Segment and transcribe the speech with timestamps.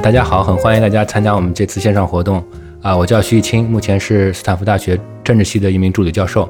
[0.00, 2.42] 大家好，很欢迎大家参加我们这次线上活动
[2.80, 2.96] 啊！
[2.96, 6.48] 我叫徐艺清，目前是斯坦福大学政治系的一名助理教授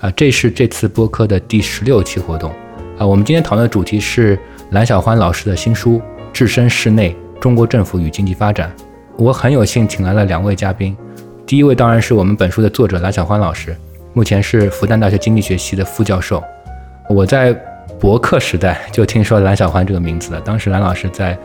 [0.00, 0.10] 啊。
[0.16, 2.50] 这是这次播客的第十六期活动
[2.98, 3.06] 啊。
[3.06, 4.36] 我们今天讨论的主题是
[4.70, 5.98] 蓝小欢老师的新书
[6.32, 8.72] 《置身事内：中国政府与经济发展》。
[9.16, 10.96] 我很有幸请来了两位嘉宾，
[11.46, 13.74] 第一位当然是我们本书的作者蓝小欢老师，
[14.14, 16.42] 目前是复旦大学经济学系的副教授。
[17.08, 17.54] 我在
[18.00, 21.38] 博客时代就听说蓝小欢这个名字了，当时蓝老师在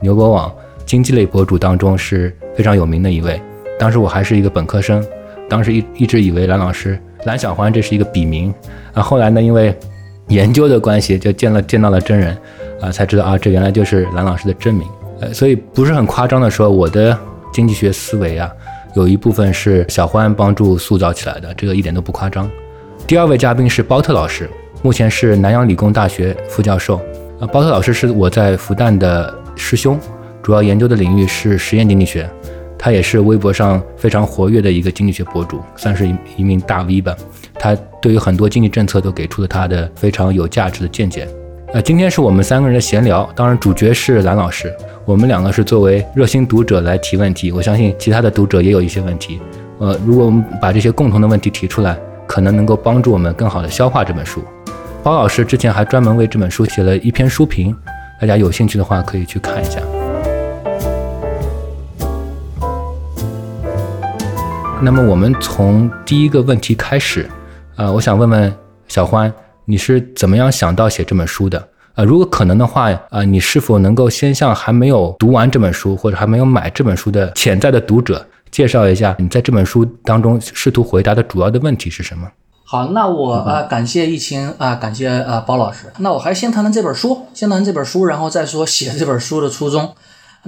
[0.00, 0.52] 牛博网。
[0.86, 3.38] 经济类博主当中是非常有名的一位。
[3.78, 5.04] 当时我还是一个本科生，
[5.46, 8.54] 当时一一直以为蓝老师蓝小欢这是一个笔名
[8.94, 9.02] 啊。
[9.02, 9.76] 后来呢，因为
[10.28, 12.34] 研究的关系，就见了见到了真人
[12.80, 14.88] 啊，才知道啊，这原来就是蓝老师的真名。
[15.20, 17.14] 呃，所以不是很夸张的说，我的
[17.52, 18.50] 经济学思维啊，
[18.94, 22.50] 有一部分是小欢帮助塑造起来的，这个一点都不夸张。
[23.06, 24.48] 第二位嘉宾是包特老师，
[24.82, 26.96] 目前是南洋理工大学副教授
[27.40, 27.46] 啊。
[27.46, 29.98] 包特老师是我在复旦的师兄。
[30.42, 32.28] 主要研究的领域是实验经济学，
[32.78, 37.14] 他也是微博上非常活跃的一个经济学博主，算是一一名大 V 吧。
[37.54, 41.28] 他对于很多经济政策都给出了他的非常有价值的见解。
[41.74, 44.74] 呃，今天是我们三个人的闲聊，当然主角是蓝老师，
[45.04, 47.52] 我们两个是作为热心读者来提问题。
[47.52, 49.38] 我相信其他的读者也有一些问题，
[49.76, 51.94] 呃，如果我们把这些共同的问题提出来，
[52.26, 54.42] 可能能够帮助我们更好的消化这本书。
[55.02, 57.76] 包老师之前还专门为这本书写了一篇书评，
[58.18, 59.78] 大家有兴趣的话可以去看一下。
[64.80, 67.28] 那么我们从第一个问题开始，
[67.76, 68.54] 呃，我想问问
[68.86, 69.30] 小欢，
[69.70, 71.68] 你是怎么样想到写这本书的？
[71.94, 82.26] 呃，如果可能的话，呃，你是否能够先向还没有读完这本书或者还没有买这本书的潜在的读者介绍一下，你在这本书当中试图回答的主要的问题是什么？
[82.64, 85.92] 好，那我呃感谢疫情啊，感谢呃包老师。
[85.98, 89.94] 那我还是先谈谈这本书，先谈这本书，然后再说写这本书的初衷。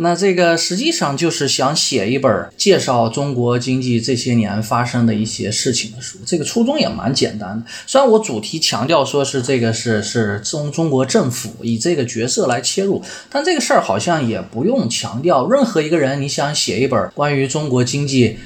[0.02, 7.66] 那这个实际上就是想写一本介绍中国经济这些年发生的一些事情的书，这个初衷也蛮简单的。
[7.86, 15.46] 虽然我主题强调说是这个是是中中国政府以这个角色来切入，但这个事儿好像也不用强调。
[15.46, 18.38] 任何一个人你想写一本关于中国经济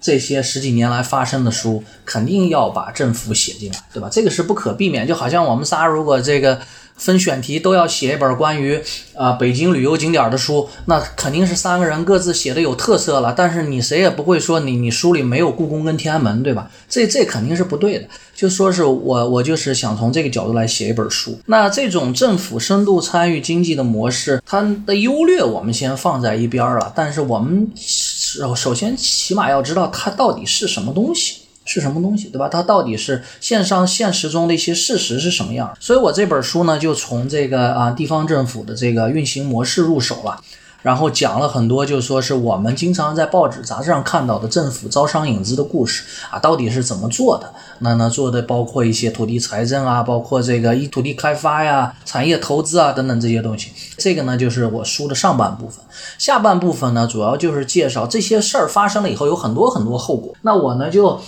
[0.00, 4.08] 这些十几年来发生的书，肯定要把政府写进来，对吧？
[4.08, 5.04] 这个是不可避免。
[5.04, 6.60] 就好像我们仨如果这个。
[6.96, 8.80] 分选题都要写一本关于
[9.14, 13.34] 啊北京旅游景点的书，那肯定是三个人各自写的有特色了。
[13.36, 16.70] 但是你谁也不会说你你书里没有故宫跟天安门，对吧？
[16.88, 18.06] 这这肯定是不对的。
[18.34, 21.38] 就说是我我就是想从这个角度来写一本书。
[21.46, 26.92] 那这种政府深度参与经济的模式，它的优劣我们先放在一边了。
[26.96, 31.42] 但是我们首首先起码要知道它到底是什么东西。
[31.64, 32.48] 是什么东西，对吧？
[32.48, 35.74] 它到底是线上现实中的一些事实是什么样？
[35.80, 40.38] 所以我这本书呢，就从这个啊地方政府的这个运行模式入手了，
[40.82, 47.50] 然后讲了很多，就说是我们经常在报纸杂志上看到的政府招商引资的故事啊，到底是怎么做的？
[47.78, 53.70] 那呢做的包括一些土地财政啊，包括这个一土地开发呀、产业投资啊等等这些东西。
[53.96, 55.82] 这个呢就是我书的上半部分，
[56.18, 60.34] 下半部分呢主要就是介绍这些事儿发生了以后有很多很多后果。
[60.42, 61.18] 那我呢就。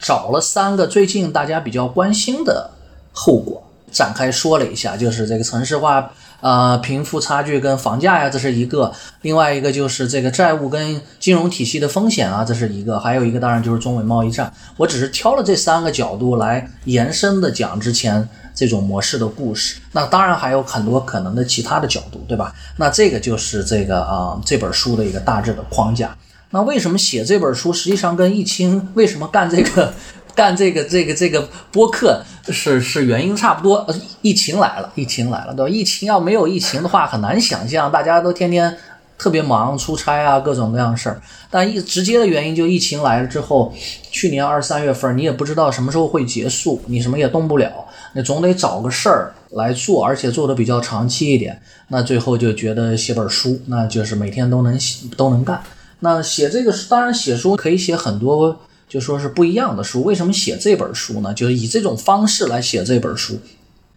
[0.00, 2.70] 找了三个最近大家比较关心的
[3.12, 3.62] 后果
[3.92, 8.90] 展开说了一下，就是这个城市化、呃贫富差距跟房价呀，这是一个；
[9.22, 14.52] 另外一个就是这个债务跟金融体系的风险啊，这是一个；还有一个当然就是中美贸易战。
[14.76, 19.80] 我只是挑了这三个角度来延伸的讲之前这种模式的故事。
[19.90, 22.54] 那当然还有很多可能的其他的角度，对吧？
[22.76, 26.16] 那这个就是这个啊这本书的一个大致的框架。
[26.50, 27.72] 那为什么写这本书？
[27.72, 29.92] 实际上跟疫情为什么干这个、
[30.34, 33.86] 干这个、这个、这个播客是是原因差不多。
[34.20, 35.68] 疫情来了，疫情来了，对吧？
[35.68, 38.76] 疫情要没有疫情的话，很难想象大家都天天
[39.16, 41.22] 特别忙，出差啊，各种各样的事儿。
[41.50, 43.72] 但一直接的原因就疫情来了之后，
[44.10, 47.70] 去年二三月份你也不知道什么时候会结束，你什么也动不了，
[48.14, 51.62] 你总得找个事儿来做，而且做的比较长期一点。
[51.88, 55.62] 那最后就觉得写本书，那就是每天都能写都能干。
[56.00, 60.02] 那写这个书，当然写书可以写很多，就说是不一样的书。
[60.02, 61.32] 为什么写这本书呢？
[61.32, 63.38] 就是以这种方式来写这本书。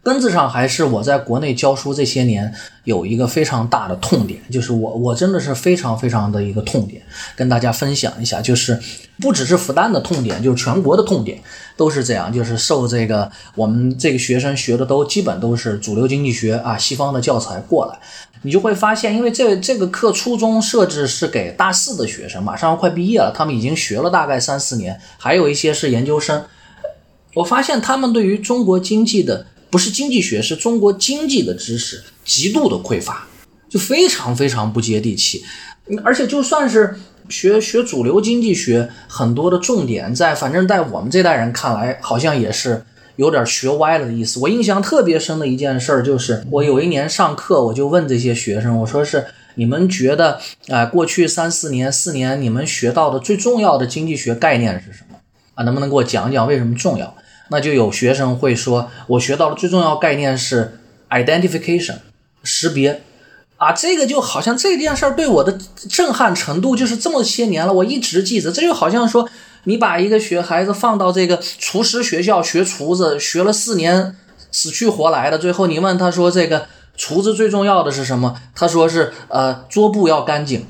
[0.03, 2.53] 根子上还是我在国内教书这些年
[2.83, 7.01] 有一个非常大的痛点，就是我我真的是非常非常的一个痛点，
[7.37, 8.77] 跟大家分享一下，就是
[9.21, 11.41] 不只是复旦的痛点，就是全国的痛点
[11.77, 17.97] 都是这样，就是受这个我们这个学生学的都基本都是主流经济学啊西方的教材过来，
[18.41, 26.43] 你就会发现，因为这这个课初中设置是给大四的学生，马上要快毕业了，他们已经学了大概三四年，还有一些是研究生，
[27.35, 29.45] 我发现他们对于中国经济的。
[29.73, 33.27] 不是经济学，是中国经济的知识极度的匮乏，
[33.67, 35.43] 就非常非常不接地气。
[36.03, 36.95] 而且就算是
[37.27, 42.85] 学学主流经济学，很多的重点在，反正在我们这代人看来，好像也是
[43.15, 44.39] 有点学歪了的意思。
[44.41, 49.25] 我印象特别深的一件事儿，就是我有一年上课，我就问这些学生，我说是
[49.55, 55.17] 你们觉得，啊，过去三四年、四年你们学到的最重要的经济学概念是什么？
[55.55, 57.15] 啊，能不能给我讲讲为什么重要？
[57.53, 60.79] 那就有学生会说，我学到的最重要概念是
[61.11, 61.97] identification，
[62.43, 63.03] 识别，
[63.57, 65.55] 啊，这个就好像这件事儿对我的
[65.87, 68.51] 震撼程度就是这么些年了，我一直记着。
[68.51, 69.29] 这就好像说，
[69.65, 74.15] 你把一个学孩子放到这个厨师学校学厨子，学了四年
[74.51, 76.65] 死去活来的，最后你问他说这个
[76.97, 78.35] 厨子最重要的是什么？
[78.55, 80.65] 他说是呃桌布要干净。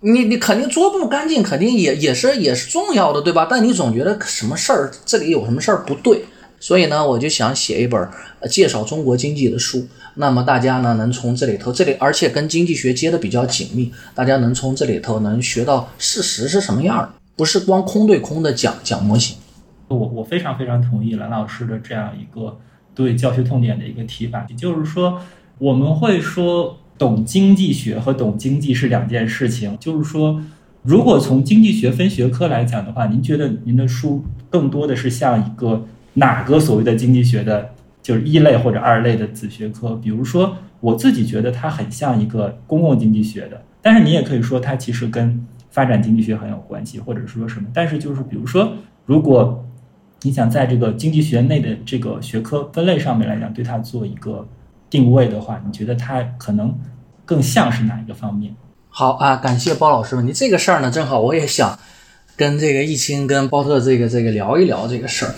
[0.00, 3.46] 你你肯定桌布干净，肯定也也是也是重要的，对吧？
[3.50, 6.22] 但你总觉得什么事儿这里有什么事儿不对，
[6.60, 8.08] 所以呢，我就想写一本
[8.50, 9.88] 介绍中国经济的书。
[10.16, 19.38] 那么大家呢能从这里头，这里而且跟经济学接的比较紧密，大家能从这里头能学到事实是什么样的，不是光空对空的讲讲模型。
[19.88, 22.58] 我我非常非常同意蓝老师的这样一个
[22.94, 25.20] 对教学痛点的一个提法，也就是说
[25.58, 26.78] 我们会说。
[26.98, 29.76] 懂经济学和懂经济是两件事情。
[29.78, 30.42] 就是说，
[30.82, 35.84] 如果从经济学分学科来讲的话，您觉得您的书更多的是像一个
[36.14, 37.70] 哪个所谓的经济学的，
[38.02, 39.94] 就是一类或者二类的子学科？
[39.96, 47.66] 比如说，我自己觉得它很像一个公共经济学的，但是你也可以说它其实跟发展经济学很有关系，或者说什么。
[47.74, 48.72] 但是就是比如说，
[49.04, 49.64] 如果
[50.22, 54.46] 你想在这个经济学内的这个学科分类上面来讲，对它做一个。
[54.88, 56.78] 定位的话，你觉得它可能
[57.24, 58.54] 更像是哪一个方面？
[58.88, 60.32] 好啊，感谢包老师问题。
[60.32, 61.78] 这个事儿呢，正好我也想
[62.34, 65.34] 跟这个易清跟包特这个这个聊一聊这个事儿，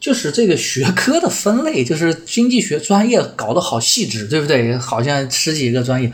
[0.00, 4.76] 就是这个学科的分类，就是经济学专业搞得好细致，对不对？
[4.76, 6.10] 好像十几个专业。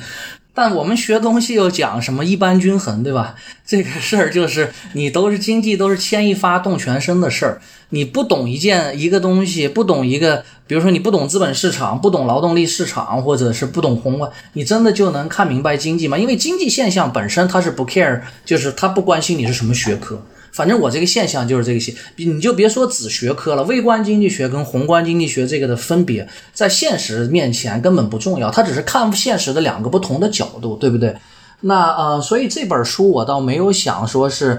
[0.57, 3.35] 但我们学东西又讲什么一般均衡，对吧？
[3.67, 7.61] 这个事儿就是你都是经济，都是牵一发动全身的事儿。
[7.91, 16.17] 你不懂一件一个东西，不懂一个，比如说你不懂资本市场，不懂劳动力市场，或者是不懂宏观，你真的就能看明白经济吗？
[16.17, 20.23] 因为经济现象本身它是不 care，就是它不关心你是什么学科。
[20.57, 31.15] 反正我这个现象就是这个些，你就别说子学科了，微观经济学跟宏观经济学这个的分别，在现实面前根本不重要，它只是看现实的两个不同的角度，对不对？
[31.61, 34.59] 那呃，所以这本书我倒没有想说是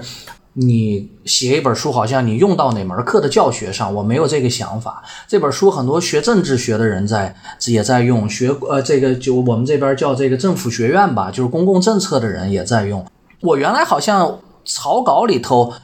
[0.52, 5.02] 你写一本书，好像你用到哪门课的教学上，我没有这个想法。
[5.26, 7.34] 这本书很多学政治学的人在
[7.66, 13.04] 也在用，学呃这个就我们这边叫这个政府学院吧，就是公共政策的人也在用。
[13.40, 15.74] 我原来好像草稿里头。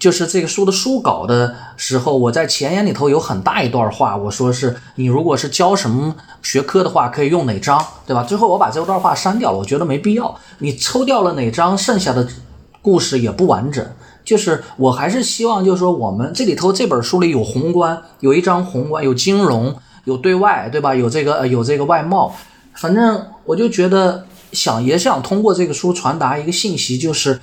[0.00, 8.24] 就是这个书的书稿的时候，我在前言里头有很大一段话，我说是你如果是教什么学科的话，可以用哪章，对吧？
[8.24, 10.34] 最后我把这段话删掉了，我觉得没必要。
[10.60, 12.26] 你抽掉了哪章，剩下的
[12.80, 13.86] 故事也不完整。
[14.24, 20.94] 就是我还是希望，就是说我们这里头这本书里有宏观，有一章宏观，有金融，有对外，对吧？
[20.94, 22.34] 有这个有这个外贸。
[22.72, 27.38] 反正我就觉得想也想通过这个书传达一个信息，就是。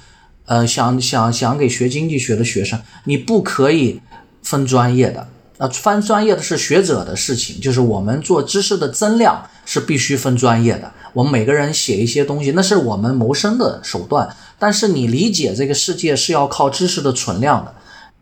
[0.47, 4.01] 呃，想想想给学经济学的学生，你不可以
[4.41, 5.27] 分专业的，
[5.57, 10.91] 啊分专业的是学者的事情，就是我们做知识的增量是必须分专业的。
[11.13, 17.73] 我们每个人写一些东西，那是我们谋生的手段，但是你理解这个世界是要靠知识的存量的。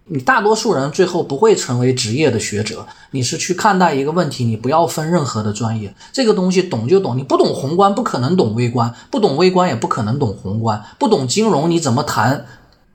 [0.07, 12.45] 你大多数人最后不会成为职业的学者，你是去看待一个问题，你不要分任何的专业，这个东西懂就懂，你不懂宏观不可能懂微观，不懂微观也不可能懂宏观，不懂金融你怎么谈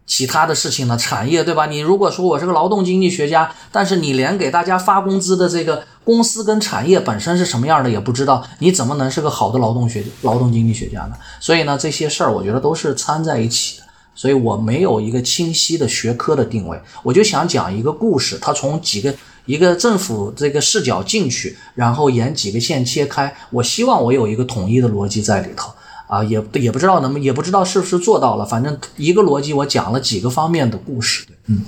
[0.06, 0.96] 其他的事情呢？
[0.96, 1.66] 产业对吧？
[1.66, 11.16] 你如果说我是个劳动经济学家，但是你连给大家发工资的这个公司跟产业本身是什么样的也不知道，你怎么能是个好的劳动学劳动经济学家呢？
[11.40, 13.86] 所以呢，这些事儿我觉得都是掺在一起的。
[14.14, 19.14] 所以我没有一个清晰的学科的定位，我就想讲一个故事，它从几个
[19.46, 23.34] 一个政府这个视角进去，然后沿几个线切开。
[23.50, 25.72] 我希望我有一个统一的逻辑在里头
[26.08, 31.24] 啊，也也不知道能不也不知道是不是做到了，反正一个逻辑我讲了几个方面的故事。
[31.46, 31.62] 嗯，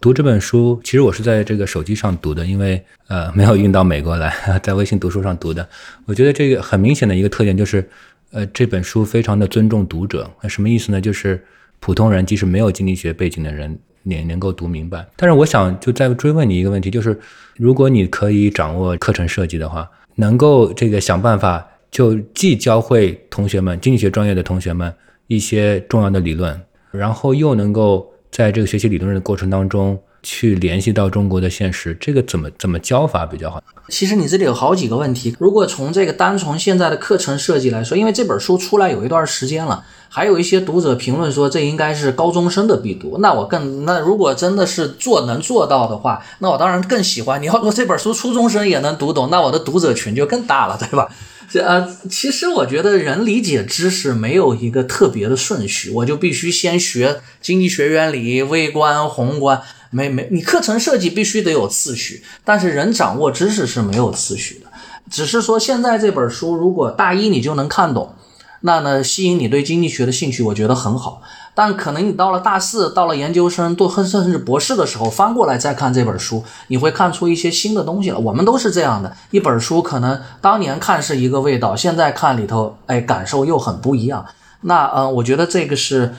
[0.00, 5.66] 读这本书，其实我是在这个手机上读的，因为呃 没有运到美国来， 在微信读书上读的。
[6.04, 7.88] 我觉得这个很明显的一个特点就是，
[8.32, 10.30] 呃，这本书非常的尊重读者。
[10.42, 11.00] 那什么意思呢？
[11.00, 11.44] 就是
[11.80, 15.06] 普通人，即使没有经济学背景的人，也能够读明白。
[15.16, 17.18] 但是我想就再追问你一个问题，就是
[17.56, 24.92] 如果你可以掌握课程设计的话，能够这个想办法，就既教会同学们经济学专业的同学们
[25.26, 28.12] 一些重要的理论，然后又能够。
[28.28, 33.62] 在这个学习理论的过程当中，去联系到中国的现实，这个怎么怎么教法比较好？
[33.88, 35.36] 其实你这里有好几个问题。
[35.38, 43.18] 如果从这个单从现在的课程设计来说，因为这本书出来有一段时间了，还有一些读者评论说这应该是高中生的必读。
[43.20, 47.40] 那我更那如果真的是做能做到的话，那我当然更喜欢。
[47.40, 51.08] 你要说这本书初中生也能读懂，那我的读者群就更大了，对吧？
[51.48, 64.66] 这呃，其实我觉得人理解知识没有一个特别的顺序，我就必须先学经济学原理、微观、宏观，没没，你课程设计必须得有次序，但是人掌握知识是没有次序的，
[65.10, 68.14] 只是说现在这本书如果大一你就能看懂，
[68.60, 71.22] 那呢吸引你对经济学的兴趣，我觉得很好。
[71.54, 78.18] 但可能你到了大四，到了研究生，多甚至博士的时候，翻过来再看这本书，你会看出一些新的东西了。
[78.18, 84.26] 我们都是这样的，一本书可能当年看是一个味道，现在看里头，哎，感受又很不一样。
[84.60, 86.14] 那呃，我觉得这个是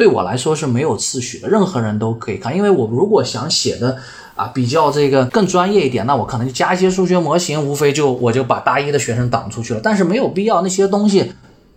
[0.00, 2.56] 对我来说是没有次序的，任何人都可以看。
[2.56, 3.98] 因为我如果想写的
[4.34, 9.80] 啊比较这个更专业一点，那我可能就加一些数学模型，无非就我就把大一的学生挡出去了。
[9.82, 11.34] 但是没有必要，那些东西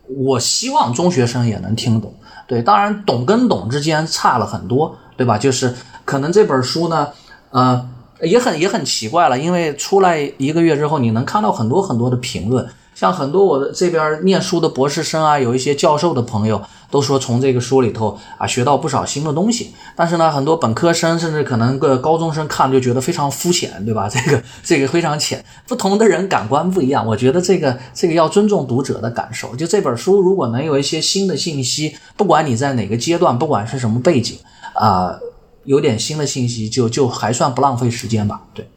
[0.08, 2.14] 我希望中学生也能听懂。
[2.48, 5.38] 对，当然懂跟懂之间差了很多，对吧？
[5.38, 5.76] 就是
[6.06, 7.10] 可能这本书呢，
[7.50, 7.86] 呃，
[8.22, 12.66] 也很也很奇怪了，因为出来一个月之后，你能看到很多很多的评论。
[13.04, 19.74] 像很多我的这边念书的博士生啊，有一些教授的朋友都说从这个书里头啊学到不少新的东西。
[19.94, 24.08] 但是呢，很多本科生甚至可能个高中生看就觉得非常肤浅，对吧？
[24.08, 25.44] 这个这个非常浅。
[25.68, 29.54] 不同的人感官不一样，我觉得这个这个要尊重读者的感受。
[29.54, 34.38] 就这本书如果能有一些新的信息，不管你在哪个阶段，不管是什么背景
[34.76, 35.20] 啊，
[35.66, 38.44] 有点新的信息就就还算不浪费时间吧。
[38.54, 38.70] 对，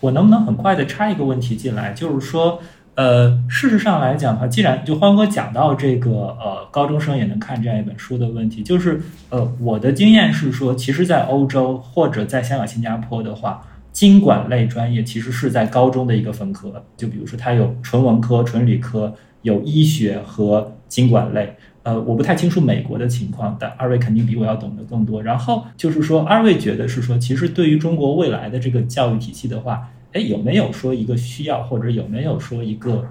[0.00, 2.58] 我能不能很快的插一个问题进来，就是说。
[2.96, 6.10] 呃，事实上来讲的话，既然就欢哥讲到这个
[6.40, 21.52] 呃高中生也能看这样一本书的问题，就是呃我的经验是说，其实，在欧洲或者在香港、新加坡的话，经管类专业其实是在高中的一个分科，就比如说它有纯文科、纯理科，有医学和经管类。
[21.82, 25.20] 呃，我不太清楚美国的情况，但二位肯定比我要懂得更多。
[25.20, 29.88] 然后就是说，二位觉得是说，其实对于中国未来的这个教育体系的话。
[30.14, 33.04] 哎，有没有说一个需要，或者有没有说一个，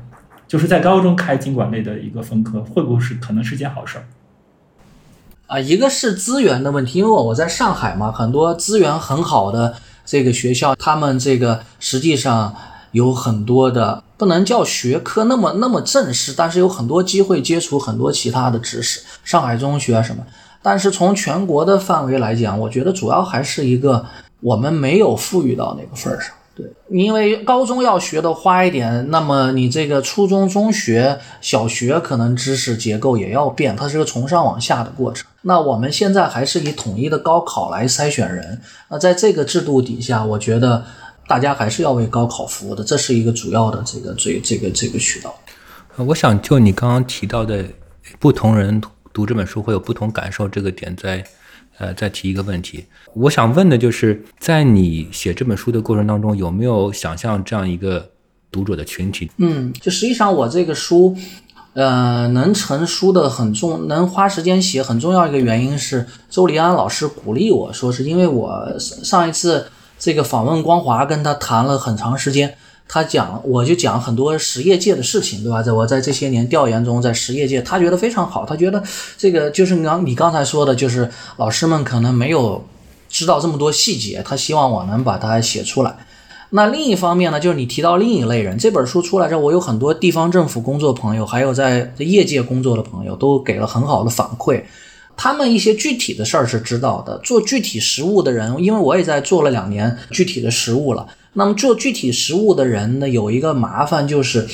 [0.47, 4.05] 就是在高中开经管类的一个分科，会不会是可能是件好事儿？
[5.47, 12.55] 啊，一个是资源的问题，因为我在上海嘛，很多资源很好的这个学校，他们这个实际上
[12.93, 20.25] 有很多的，不能叫学科那么那么正式，但是有很多机会接触很多其他的知识，上海中学啊什么。
[20.61, 24.05] 但是从全国的范围来讲，我觉得主要还是一个
[24.39, 26.33] 我们没有富裕到那个份儿上。
[26.55, 35.27] 对，因为高中要学的花一点，那么你这个初中、中学、小学可能知识结构也要变，它是个从上往下的过程。
[35.41, 38.61] 那我们现在还是以统一的高考来筛选人。
[38.89, 40.85] 那在这个制度底下，我觉得
[41.27, 45.33] 大家还是要为高考服务的，这是一个主要的这个这这个这个渠道。
[45.95, 47.65] 我想就你刚刚提到的，
[48.19, 48.79] 不同人
[49.11, 51.23] 读这本书会有不同感受，这个点在。
[51.79, 58.09] 呃，再提一个问题，我想问的就是，在你写这本书的过程当中，有没有想象这样一个
[58.51, 59.29] 读者的群体？
[59.37, 61.15] 嗯，就实际上我这个书，
[61.73, 69.65] 呃，能成书的很重，能花时间写很重要一个原因是周黎安老师鼓励我说，是因为我上一次
[69.97, 72.55] 这个访问光华，跟他谈了很长时间。
[72.87, 75.63] 他讲，我就讲很多实业界的事情，对吧？
[75.63, 78.45] 在我在这些年调研中，在实业界，他觉得非常好。
[78.45, 78.83] 他觉得
[79.17, 82.63] 这个就是刚你刚才说的，就是老师们可能没有
[83.09, 85.95] 知道这么多细节，他希望我能把它写出来。
[86.51, 94.61] 那另一方面呢，就是你提到另一类人，这本书出来之后，我有很多地方政府工作朋友，还有在业界工作的朋友，都给了很好的反馈。
[95.17, 101.07] 他们一些具体的事儿是知道的，做具体实务的人，因为我也在做了两年具体的实务了。
[101.33, 104.47] 那么做具体实务的人呢，有一个麻烦就是，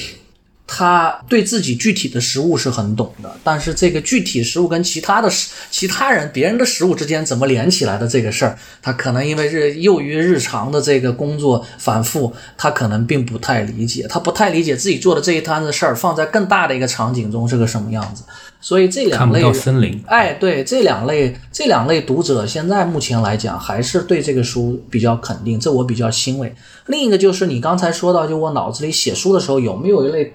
[0.65, 18.23] 他对自己具体的食物是很懂的，但是这个具体食物跟其他的食、其他人、别人的食物之间怎么连起来的这个事儿，他可能因为日由于日常的这个工作反复，他可能并不太理解，他不太理解自己做的这一摊子事儿放在更大的一个场景中是个什么样子。
[18.61, 26.53] 所以这两类，森林，哎，对这两类这两类读者，现在目前来讲还是对这个书比较肯定，这我比较欣慰。
[26.87, 30.33] 另一个就是你刚才说到，就我脑子里写书的时候有没有一类。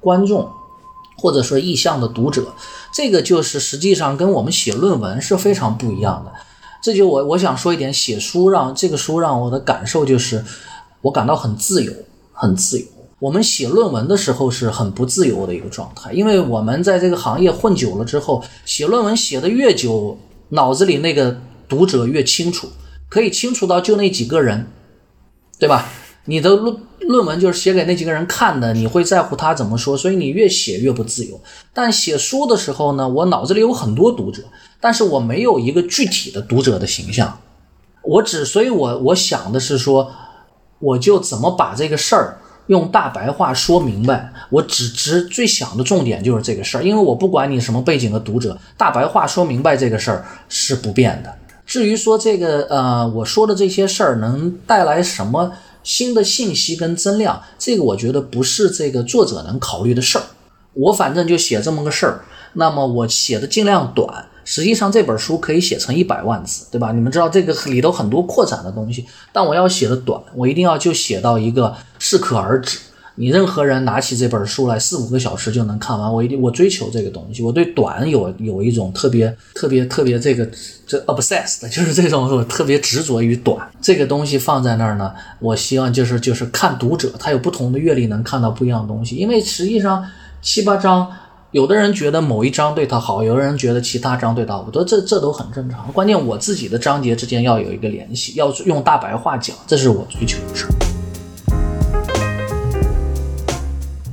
[0.00, 0.48] 观众，
[1.16, 2.54] 或者说意向的读者，
[2.94, 6.30] 这个就是实际上跟我们写论文是非常不一样的。
[6.80, 10.44] 这就我我想说一点，写书让这个书让我的感受就是，
[11.02, 11.92] 我感到很自由，
[12.32, 12.86] 很自由。
[13.20, 20.18] 我们写论文的时候是很不自由的一个状态，因为我们在这个行业混久了之后，写论文写的越久，
[20.50, 21.36] 脑子里那个
[21.68, 22.68] 读者越清楚，
[23.08, 24.66] 可以清楚到就那几个人，
[25.58, 25.88] 对吧？
[26.26, 31.40] 你的论论文就是写给那几个人看的，你会在乎他怎么说，所以你越写越不自由。
[31.72, 34.42] 但写书的时候呢，我脑子里有很多读者，
[34.78, 37.40] 但是我没有一个具体的读者的形象，
[38.02, 40.12] 我只，所以我我想的是说，
[40.78, 44.32] 我就怎么把这个事儿用大白话说明白。
[44.48, 51.34] 我只只最想的重点就是这个事儿，因为我不管你什么背景的读者，大白话说明白这个事儿是不变的。
[51.66, 55.52] 至于说这个呃，我说的这些事儿能带来什么？
[55.84, 60.24] 新的信息跟增量，这个我觉得不是这个作者能考虑的事儿。
[60.74, 64.26] 我反正就写这么个事儿，那么我写的尽量短。
[64.50, 66.90] 实际上这本书可以写成一百万字，对吧？
[66.90, 72.78] 你们知道这个里头很多扩展的东西，但我要写的短，我一定要就写到一个适可而止。
[73.16, 76.10] 你任何人拿起这本书来，四五个小时就能看完。
[76.10, 80.48] 我一定我追求这个东西，我对短有有一种特别特别特别这个
[80.86, 85.12] 这 obsessed，就是这种特别执着于短这个东西放在那儿呢。
[85.40, 89.16] 我希望就是就是看读者，他有不同的阅历，能看到不一样的东西。
[89.16, 90.02] 因为实际上
[90.40, 91.10] 七八章，
[91.50, 95.90] 有的人觉得某一章对他好，有的人觉得其他章对他好，我觉得这这都很正常。
[95.92, 100.70] 关键我自己的章节之间要有一个联系，要用大白话讲，这是我追求的事儿。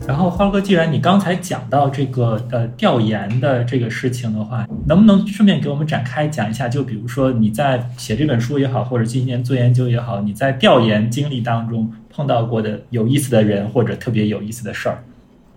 [0.08, 6.70] 然后，花哥，既然你刚才讲到这个呃调研的这个事情的话，能不能顺便给我们展开讲一下？
[6.70, 15.04] 就比如说你在写这本书也好，或者今年做研究也好，你在调研经历当中碰到过的有意思的人或者特别有意思的事儿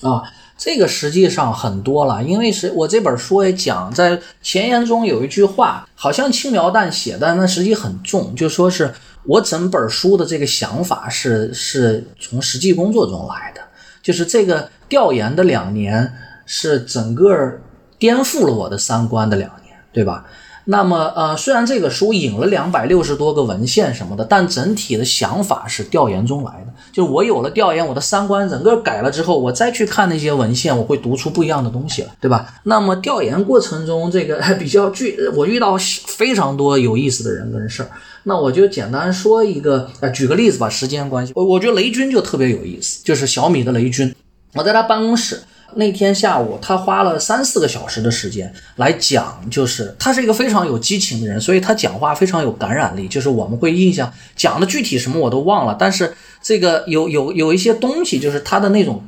[0.01, 0.25] 啊？
[0.59, 13.61] 这个实际上很多了，因为是我这本书也讲，在前言中有一句话，好像轻描淡写，但那实际很重，就说是我整本书的这个想法是是从实际工作中来的。
[14.03, 16.13] 就是这个调研的两年，
[16.45, 17.61] 是整个
[17.97, 20.25] 颠覆了我的三观的两年，对吧？
[20.71, 26.73] 那么，呃，虽然这个书引了两百六十多个文献什么的，但整体的想法是调研中来的。
[26.93, 32.61] 就是我有了调研，我的三观整个改了之后，我再去看那些文献，我会读出不一样的东西了，对吧？
[32.65, 35.75] 那么调研过程中，这个 比较具，我遇到
[36.07, 37.89] 非常多有意思的人跟事儿。
[38.25, 44.15] 那我就简单说一个，呃，举个例子吧，时间关系，我我觉得雷军就特别有意思，就是小米的雷军。
[44.53, 45.41] 我在他办公室
[45.79, 56.13] 那天下午，他花了三四个小时的时间来讲，就是他是一个非常有激情的人，所以他讲话非常有感染力，就是我们会印象讲的具体什么我都忘了，但是
[56.43, 59.05] 这个有有 有一些东西，就是他的那种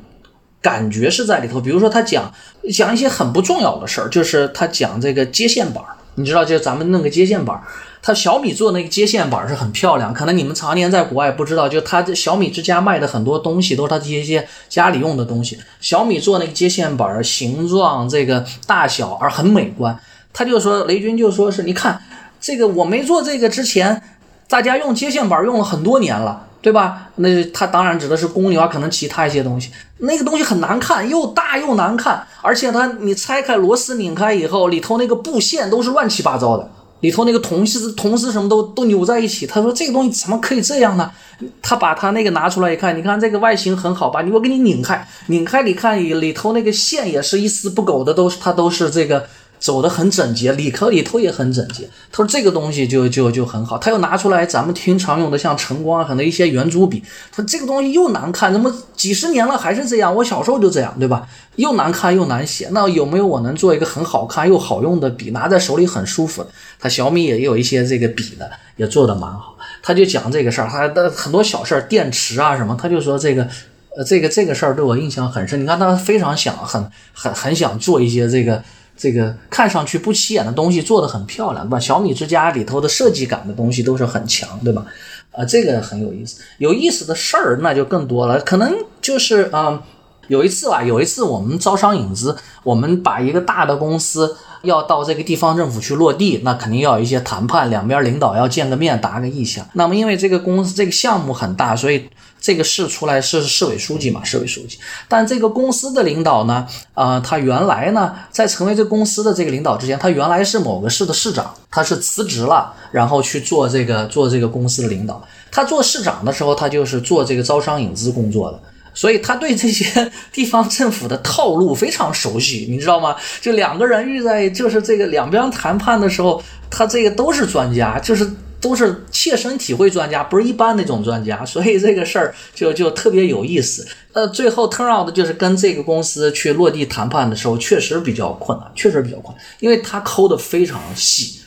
[0.61, 2.33] 感觉是在里头，比如说他讲
[2.71, 5.83] 讲一些很不重要的事儿，就是他讲这个接线板，
[6.15, 7.61] 你知道，就咱们弄个接线板。
[8.03, 15.59] 它小米做那个接线板是很漂亮，可能你们常年在国外不知道，就它这小米之家卖的很多东西都是它这些些家里用的东西。
[15.79, 19.95] 小米做那个接线板形状、这个大小而很美观。
[20.33, 22.01] 他就说雷军就说是，你看
[22.39, 24.01] 这个我没做这个之前，
[24.47, 27.09] 大家用接线板用了很多年了，对吧？
[27.15, 29.71] 那他当然指的是公牛啊，可能其他一些东西。
[29.97, 36.69] 那个东西很难看，又大又难看，而且它你拆开螺丝拧开以后，里头那个布线都是乱七八糟的。
[36.99, 39.47] 里头那个铜丝、铜丝什么都都扭在一起。
[39.47, 41.11] 他说这个东西怎么可以这样呢？
[41.59, 44.21] 他把他那个拿出来一看，你看这个外形很好吧？
[44.21, 49.25] 你我给你拧开，拧开你看里里头那个线也是一丝不苟的，都是它都是这个。
[49.61, 51.87] 走的很整洁，里壳里头也很整洁。
[52.11, 53.77] 他说这个东西就就就很好。
[53.77, 57.03] 他又拿出来咱们平常用的像晨光很多一些圆珠笔。
[57.31, 60.13] 他说这个东西又难看，怎么几十年了还是这样？
[60.15, 61.27] 我小时候就这样，对吧？
[61.57, 62.69] 又难看又难写。
[62.71, 66.43] 那有没有我能做一个很好看又好用的笔，拿在手里很舒服？
[66.79, 69.55] 他小米也有一些这个笔的，也做的蛮好。
[69.83, 73.47] 他就讲这个事儿，他的很多小事儿，电池啊什么，他就说这个，
[73.95, 75.61] 呃，这个这个事儿对我印象很深。
[75.61, 78.63] 你看他非常想，很很很想做一些这个。
[79.01, 81.79] 这个看上去不起眼的东西做的很漂亮，对吧？
[81.79, 84.85] 小米之家里头的设计感的东西都是很强，对吧？
[85.31, 86.39] 啊，这个很有意思。
[86.59, 89.81] 有意思的事儿那就更多了，可能就是啊，
[90.27, 99.65] 有一次吧，有一次我们招商引资，我们把一个大的公司要到这个地方政府去落地，那肯定要有一些谈判，两边领导要见个面，达个意向。
[99.73, 102.07] 那么因为这个公司这个项目很大，所以
[102.41, 104.79] 这个市出来是市委书记嘛，市委书记。
[105.07, 115.23] 但这个公司的领导呢，呃，他原来呢，在成为这公司的这个领导之前，他原来是某个市的市长，他是辞职了，然后去做这个做这个公司的领导。
[115.51, 118.59] 他做市长的时候，他就是做这个招商引资工作的。
[118.93, 123.15] 所以他对这些地方政府的套路非常熟悉，你知道吗？
[123.39, 128.29] 就两个人遇在就是这个两边谈判的时候，他这个都是专家，就是
[128.61, 131.43] 都是切身体会专家，不是一般那种专家。
[131.45, 133.85] 所以这个事儿就就特别有意思。
[134.13, 141.39] 呃，最后 turn out 就是跟这个公司去落地谈判的时候，确实比较困难，确实比较困难，因为他抠的非常细。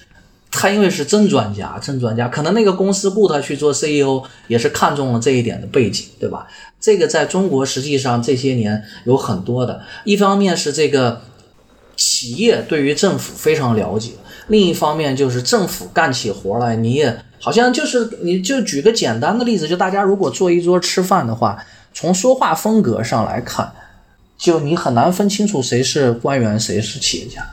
[0.57, 6.47] 他因为是真专家，真专家，可能那个公司雇他去做 CEO 也是看中了这一点的背景，对吧？
[6.81, 11.23] 这个在中国实际上这些年有很多的，一方面是这个
[11.97, 14.13] 企业对于政府非常了解，
[14.49, 23.73] 另一方面就是政府干起活来，你也好像就是你就举个简单的例子，就大家如果坐一桌吃饭的话，从说话风格上来看，
[24.37, 27.47] 就你很难分清楚谁是官员，谁是企业家。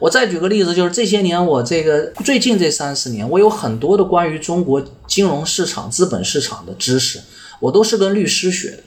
[0.00, 7.20] 我再举个例子，就是这些年我这个最近这三四年，我有很多的关于中国金融市场、资本市场的知识，
[7.60, 8.78] 我都是跟律师学的。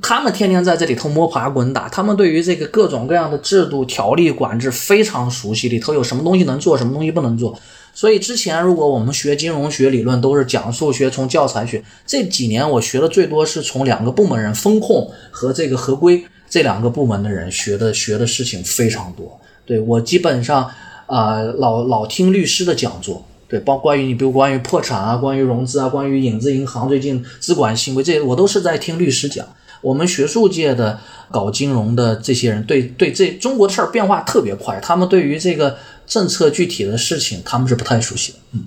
[0.00, 7.58] 他们天天在这里头摸爬滚打，他们对于这个各种各样的制度、条例、管制非常熟悉，里头有什么东西能做，什么东西不能做。
[7.92, 11.82] 所以之前如果我们学金融学理论，都是讲数学，从教材学。
[12.06, 19.40] 这几年我学的最多是从两个部门人，风控和这个合规这两个部门的人学的，学的事情非常多。
[19.66, 20.70] 对我基本上，
[21.06, 29.44] 啊，老老听律师的讲座，对，包关于你，比如关于破产啊，关于融资啊，关于影子银行最近资管行为，这些我都是在听律师讲。
[29.80, 38.38] 我们学术界的搞金融的这些人，对对，这中国的事儿变化特别快，他们对于这个政策具体的事情，他们是不太熟悉的。
[38.52, 38.66] 嗯，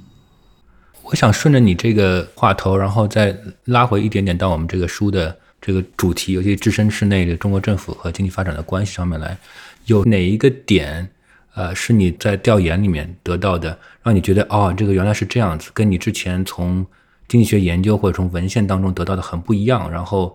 [1.04, 9.38] 我想顺着你这个话头，然后再拉回一点点到我们这个书的这个主题，尤其置身事内的中国政府和经济发展的关系上面来。
[9.86, 11.10] 有哪一个点，
[11.56, 16.86] 呃，是你在调研里面得到的，让你觉得哦，这个原来是这样子，跟你之前从
[17.28, 20.34] 经济学研究或者从文献当中得到的很不一样，然后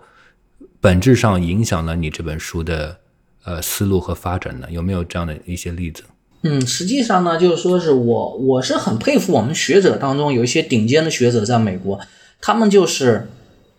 [0.81, 2.99] 本质上影响了你这本书的
[3.45, 4.69] 呃思路和发展呢？
[4.71, 6.05] 有没有这样的一些例子？
[6.43, 11.99] 嗯，实际上呢，就是说是我我是很佩服我们学者当中有一些顶尖的学者在美国，
[12.41, 13.29] 他们就是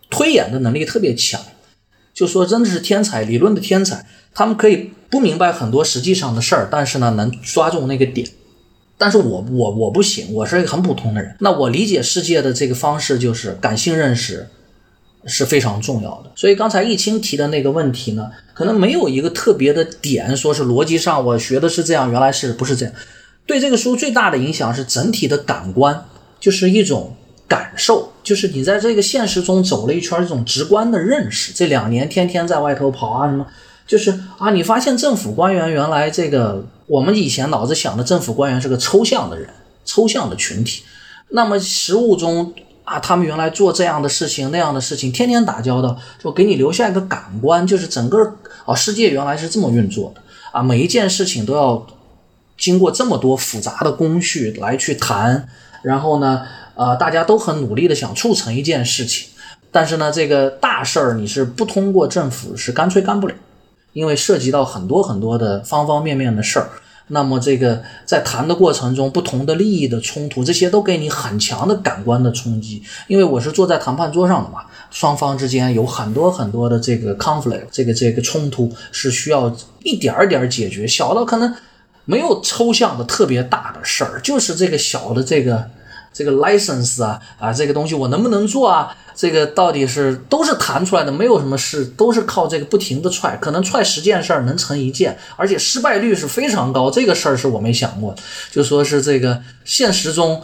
[0.10, 1.40] 推演的能力特别强，
[2.14, 4.06] 就说真的是天才，理论的天才。
[4.34, 8.28] 他们可以不明白很多实际上的事儿，但是呢，能抓住那个点。
[8.98, 11.34] 但是我我我不行，我是一个很普通的人。
[11.40, 14.50] 那我理解世界的这个方式就是感性认识
[15.26, 16.32] 是非常重要的。
[16.36, 22.94] 所以刚才易清提的那个问题呢，可能没有一个特别的点，说是逻辑上我学的是这样，原来是不是这样？
[23.46, 26.06] 对这个书最大的影响是整体的感官，
[26.40, 27.16] 就是一种
[27.48, 31.52] 感受，就是你在这个现实中走了一圈，这种直观的认识。
[31.54, 33.46] 这两年天天在外头跑啊什么。
[33.88, 39.50] 就是啊，你发现政府官员原来这个，我们以前脑子想的政府官员是个抽象的人，
[39.84, 40.84] 抽象的群体。
[41.30, 42.54] 那么实务中
[42.90, 48.18] 啊，他们原来做这样的事情那样的事情，天天打交道，就给你留下一个感官，就是整个
[48.66, 50.22] 啊世界原来是这么运作的
[50.52, 51.86] 啊，每一件事情都要
[52.58, 55.48] 经过这么多复杂的工序来去谈，
[55.84, 56.42] 然后呢，
[56.74, 59.30] 呃，大家都很努力的想促成一件事情，
[59.72, 63.36] 但是呢，这个大事儿你是不通过政府是干脆干不了。
[63.94, 66.70] 因为涉及到很多很多的方方面面的事儿，
[67.10, 72.82] 那么这个在谈的过程中，不同的利益的冲突，这些都给你很强的感官的冲击。
[73.08, 81.54] 因为我是坐在谈判桌上的嘛，双方之间有很多很多的这个 conflict，这个这个冲突是需要一点儿点儿解决，小到可能
[82.06, 85.70] 没有抽象的特别大的事儿，就是这个小的这个。
[86.20, 88.94] 这个 license 啊啊，这个东西我能不能做啊？
[89.16, 96.92] 这个到底是都是弹出来的，没有什么事，都是靠这个不停的踹，可能踹十件事儿能成一件，而且失败率是非常高。
[96.92, 98.14] 这个事儿是我没想过，
[98.52, 100.42] 就说是这个现实中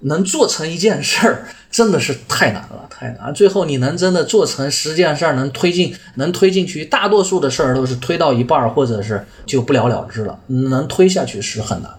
[0.00, 3.32] 能做成一件事儿，真的是太难了，太难。
[3.32, 11.90] 最后你能真的做成十件事儿，能推进，能推进去，大多数的事儿都是推到一半儿，或者是就不了了之了，能推下去是很难。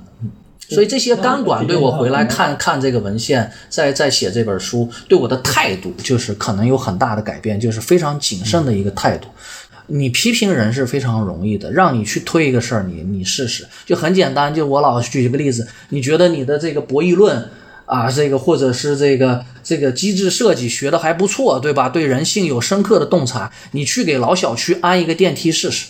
[0.69, 9.28] 所以这些钢管对我回来看看这个文献，在在写这本书，对我的态度就是可能有很大的改变，就是非常谨慎的一个态度。
[9.88, 14.56] 你批评人是非常容易的，让你去推一个事儿，你你试试就很简单。
[14.56, 17.49] 就我老举一个例子，你觉得你的这个博弈论
[17.86, 21.89] 啊，这个或者是这个这个机制设计学的还不错，对吧？
[21.89, 25.88] 对人性有深刻的洞察，你去给老小区安一个电梯试试。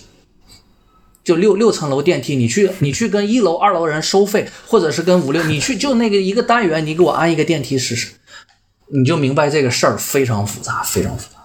[1.23, 8.09] 就六六层楼电梯，你去你去跟一楼、二楼人收费，或者是跟五六，你去就那个一个单元，你给我安一个电梯试试，
[8.87, 11.39] 你就明白这个事儿非常复杂，非常复杂。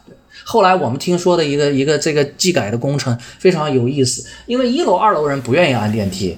[0.44, 6.36] 后来我们听说的一个一个这个技改的工程非常有意思，因为一楼、二楼人不愿意安电梯。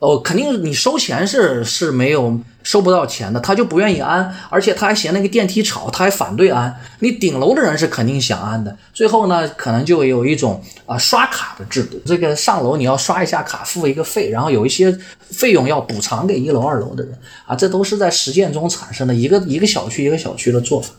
[0.00, 6.74] 哦，肯定你收钱是是没有收不到钱的，他就不愿意安，而且他还嫌那个电梯吵，他还反对安。
[6.98, 14.98] 你顶楼的人是肯定想安的，最后呢，可能就有一种啊刷卡的制度，这个上楼你要刷一下卡，付一个费，然后有一些
[15.30, 20.90] 费用要补偿给一楼、二楼的人啊，这都是在实践中产生的一个一个小区一个小区的做法。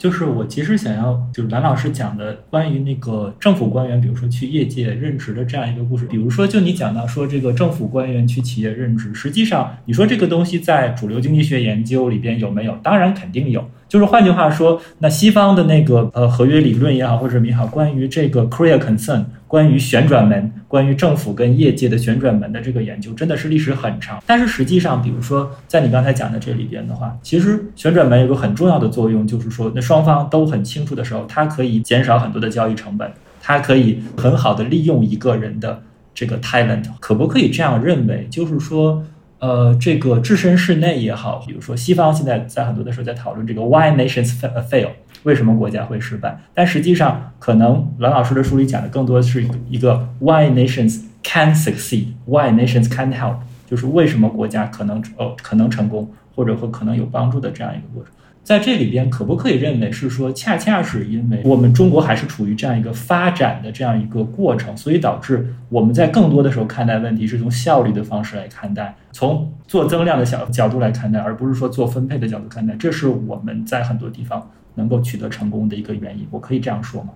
[0.00, 6.06] 就是我其实想要，就是蓝老师讲的关于那个政府官员，比如说去业界任职的这样一个故事。
[6.06, 12.74] 比如说，就你讲到说这个政府官员去企业任职，实际上你说这个东西在主流经济学研究里边有没有？
[12.82, 13.62] 当然肯定有。
[13.90, 24.22] 就是换句话说，那西方的那个呃合约理论也好，或者什么也好，关于这个 career concern，关于旋转门，关于政府跟业界的旋转门的这个研究，真的是历史很长。
[24.24, 33.10] 但是实际上，比如说在你刚才讲的这里边的话，其实旋转门有个很重要的作用，就是说那双方都很清楚的时候，它可以减少很多的交易成本，
[33.42, 35.82] 它可以很好的利用一个人的
[36.14, 38.28] 这个 talent，可不可以这样认为？
[38.30, 39.04] 就是说。
[39.40, 44.90] 呃，这个置身事内也好，比如说西方现在在很多的时候在讨论这个 why nations fail，
[45.22, 46.38] 为什么国家会失败？
[46.54, 58.12] 但实际上，可能蓝老师的书里讲的更多是一个 why nations can succeed，why nations can help，就是为什么国家可能呃可能成功，或者说可能有帮助的这样一个过程。
[58.42, 72.74] 在这里边，可不可以认为是说，恰恰是因为我们中国还是处于这样一个发展的这样一个过程，所以导致我们在更多的时候看待问题是从效率的方式来看待，从做增量的小角度来看待，而不是说做分配的角度看待。
[72.74, 76.26] 这是我们在很多地方能够取得成功的一个原因。
[76.30, 77.10] 我可以这样说吗？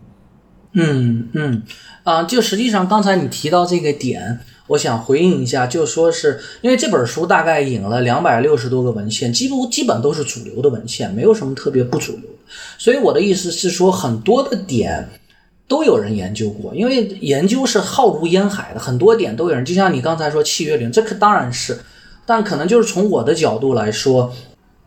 [0.74, 1.62] 嗯嗯
[2.04, 4.40] 啊，就实际上刚才你提到这个点。
[4.66, 12.22] 我想回应一下，就说是因为这本书大概引了两百六十多个文献，几乎基本都是主流的文献，没有什么特别不主流。
[12.78, 15.06] 所以我的意思是说，很多的点
[15.68, 19.64] 都有人研究过，因为研究是浩如烟海的，很多点都有人。
[19.64, 21.78] 就像你刚才说契约论，这可当然是，
[22.24, 24.32] 但可能就是从我的角度来说，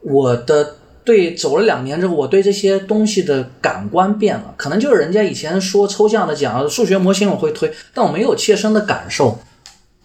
[0.02, 4.54] 我的对走了两年之后，我对这些东西的感官变了。
[4.58, 9.38] 可能就是人家以前说抽象的讲数学模型我会推，但我没有切身的感受。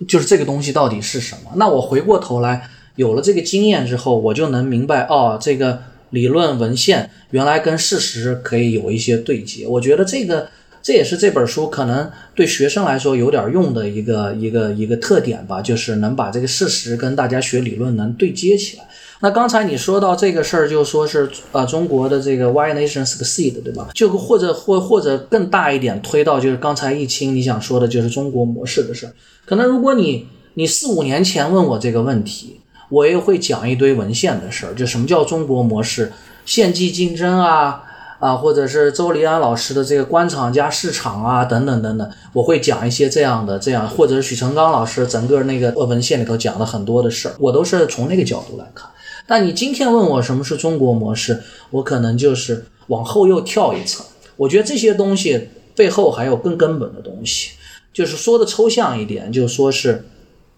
[0.07, 1.53] 就是这个东西到底是什么？
[1.57, 9.67] 那我回过头来有了这个经验之后，我就能明白哦，这个理论文献原来跟事实可以有一些对接。
[9.67, 10.49] 我觉得这个
[10.83, 18.85] 这也是这本书可能对学生来说有点用的一个一个一个特点吧，就是能把这个事实跟大家学理论能对接起来。
[19.25, 23.89] 那刚才你说到这个事儿，就说是呃中国的这个 Why nation succeed，对吧？
[23.95, 29.13] 就或者或或者更大一点推到就是刚才易清你想说的就是中国模式的事儿。
[29.47, 36.11] 可能如果你你四五年前问我这个问题，我也会讲一堆文献的事儿，就什么叫中国模式、
[36.45, 37.81] 献祭竞争啊
[38.19, 48.91] 啊，或者是周黎安老师的这个官场加市场啊等等等等，我会讲一些这样的这样，或者是许成刚老师整个那个文献里头讲了很多的事儿，我都是从那个角度来看。
[49.33, 54.05] 但你今天问我什么是中国模式，我可能就是往后又跳一层，
[54.37, 57.53] 我觉得这些东西背后还有更根本的东西。
[57.95, 60.05] 就是说的抽象一点，就说是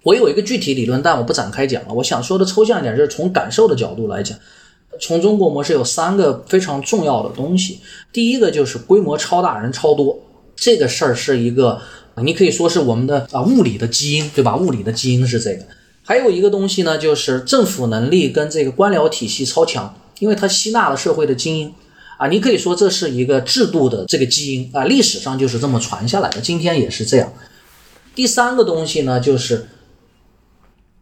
[0.02, 1.94] 我有一个具体理论，但我不展开讲了。
[1.94, 4.36] 我想说的抽象一点，就是从感受的角度来讲，
[5.00, 7.78] 从中国模式有三个非常重要的东西。
[8.12, 10.18] 第一个就是规模超大，人超多，
[10.56, 11.80] 这个事儿是一个，
[12.16, 14.56] 你可以说是我们的啊物理的基因，对吧？
[14.56, 15.64] 物理的基因是这个。
[16.04, 21.74] 还有一个东西呢，就是政府能力跟这个官僚体系超强，因为它吸纳了社会的精英。
[22.16, 27.32] 啊，你可以说这是一个制度的这个基因啊，历史上就是这么传下来的，今天也是这样。
[28.14, 29.66] 第三个东西呢，就是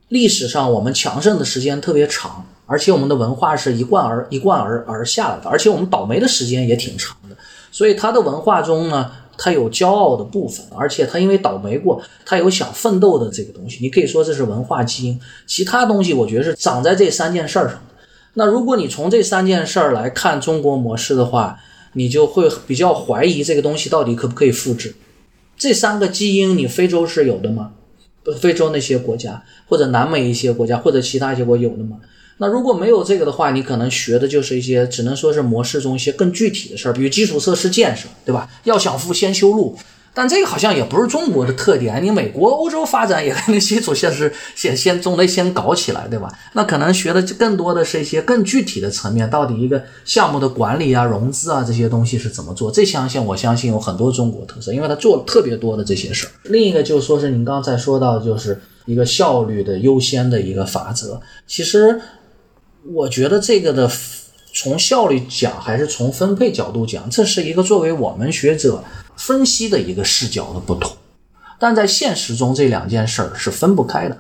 [0.09, 7.37] 历史上我们强盛的时间特别长，而且我们的文化是一贯而一贯而而下来的，而且我们倒霉的时间也挺长的，
[7.71, 15.21] 所以它的文化中呢，他有骄傲的部分，而且他因为倒霉过，他有想奋斗的这个东西，你可以说这是文化基因。
[15.47, 17.95] 其他东西我觉得是长在这三件事儿上的。
[18.35, 21.59] 那如果你从这三件事儿来看中国模式的话，
[21.95, 24.95] 你就会比较怀疑这个东西到底可不可以复制。
[25.59, 27.73] 这三个基因，你非洲是有的吗？
[28.41, 31.99] 非洲那些国家，或者南美一些国家，或者其他一些国有的吗？
[32.43, 38.51] 那如果没有这个的话，你可能学的就是一些只能说是模式中一些更具体的事儿，比如基础设施建设，对吧？
[38.65, 39.79] 要想富先修路，
[40.13, 46.37] 但这个好像也不是中国的特点，你美国、欧洲发展也 肯定基础设施先先总得先搞起来，对吧？
[46.55, 52.73] 那可能学的更多的是一些更具体的层面，到底一个项目的管理啊、融资啊这些东西是怎么做？
[52.73, 56.31] 这相信我相信有很多中国特色，因为他做了特别多的这些事儿。
[56.51, 61.21] 另一个就说是您刚才说到，就是一个效率的优先的一个法则。
[61.47, 62.01] 其实
[62.85, 63.91] 我觉得这个的。
[64.55, 68.85] 从效率讲，还是从分配角度讲，这是一个作为我们学者
[69.17, 70.93] 分析的一个视角的不同。
[71.59, 74.19] 但在现实中，这两件事儿是分不开的，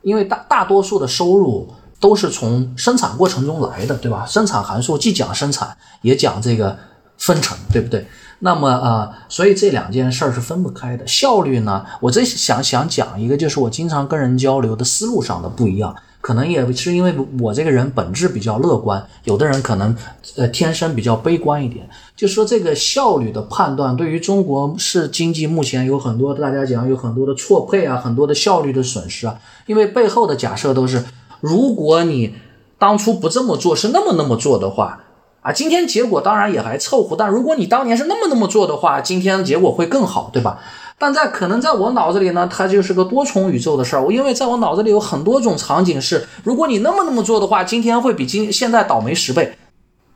[0.00, 1.68] 因为大大多数的收入
[2.00, 4.24] 都是从生产过程中来的，对吧？
[4.24, 6.78] 生产函数既讲生产，也讲这个
[7.18, 8.06] 分成，对不对？
[8.38, 11.06] 那么啊，所以这两件事儿是分不开的。
[11.06, 15.94] 效率呢，我这想想讲一个，就是我经常跟人交流的思路上的不一样。
[16.20, 19.96] 可能也是因为我这个人本质比较乐观，有的人可能
[20.36, 21.88] 呃天生比较悲观一点。
[22.16, 29.38] 就说这个效率的判断，对于中国是经济目前有很多大家讲有很多的错配啊，很多的效率的损失啊。
[29.66, 31.04] 因为背后的假设都是，
[31.40, 32.34] 如果你
[32.78, 35.04] 当初不这么做，是那么那么做的话
[35.42, 37.14] 啊，今天结果当然也还凑合。
[37.16, 40.58] 但如果你当年是那么那么做的话，今天结果会更好，对吧？
[40.98, 44.02] 但在可能在我脑子里呢，它就是个多重宇宙的事儿。
[44.02, 49.56] 我因为在我脑子里有很多种场景是，如果你那么那么做的话，今天会比今现在倒霉十倍，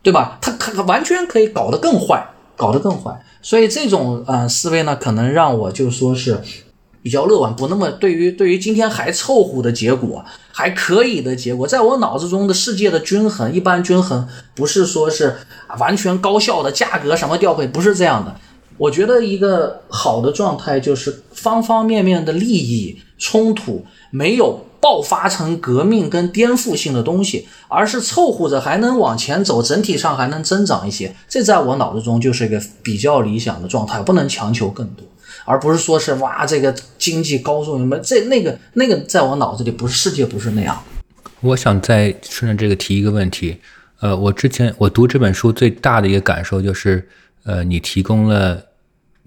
[0.02, 0.38] 对吧？
[0.40, 3.22] 它可完全可以搞得更坏，搞得更坏。
[3.40, 6.40] 所以这种呃思维呢，可能让我就说是
[7.00, 15.36] 比较乐观，不那么对于对于今天还凑合的结果，还可以的结果，在我脑子中的世界的均衡，一般均衡不是说是
[15.78, 18.34] 完全高效的价格什么调配，不是这样的。
[18.78, 31.14] 我觉得一个好的状态就是方方面面的利益冲突没有爆发成革命跟颠覆性的东西，而是凑合着还能往前走，整体上还能增长一些。
[31.28, 35.06] 这在我脑子中就是一个比较理想的状态，不能强求更多，
[35.44, 40.82] 而不是说是哇这个经济高速什么这那个那个在我脑子里不是世界不是那样。
[41.42, 43.58] 我想再顺着这个提一个问题，
[44.00, 47.08] 呃，我之前我读这本书最大的一个感受就是，
[47.44, 48.66] 呃，你提供了。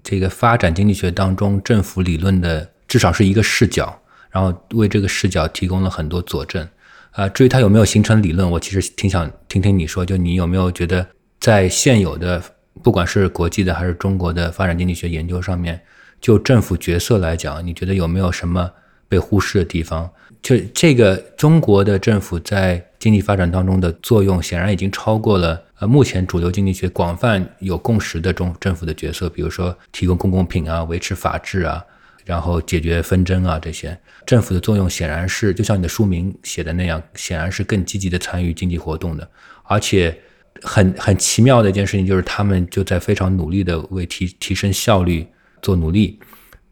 [0.08, 4.00] 这个发展经济学当中，政府理论的至少是一个视角，
[4.30, 6.64] 然后为这个视角提供了很多佐证。
[7.10, 11.04] 啊，至于它有没有形成理论，我其实挺想听听你说，就你有没有觉得
[11.40, 12.40] 在现有的
[12.84, 15.82] 不管是国际的还是中国的发展经济学研究上面，
[16.20, 18.70] 就政府角色来讲，你觉得有没有什么
[19.08, 20.08] 被忽视的地方？
[20.40, 25.60] 就这个中国的政府在经济发展当中的作用，显然已经超过了。
[25.78, 31.84] 呃，目前主流经济学广泛有共识的中政府的角色，比如说提供公共品啊、维持法治啊，
[32.24, 39.30] 然后解决纷争啊这些，政府的作用显然是就像你的书名写的那样，显然是更积极的参与经济活动的。
[39.64, 40.18] 而且
[40.62, 45.26] 很很奇妙的一件事情就是，他们就在非常努力的为提提升效率
[45.60, 46.18] 做努力。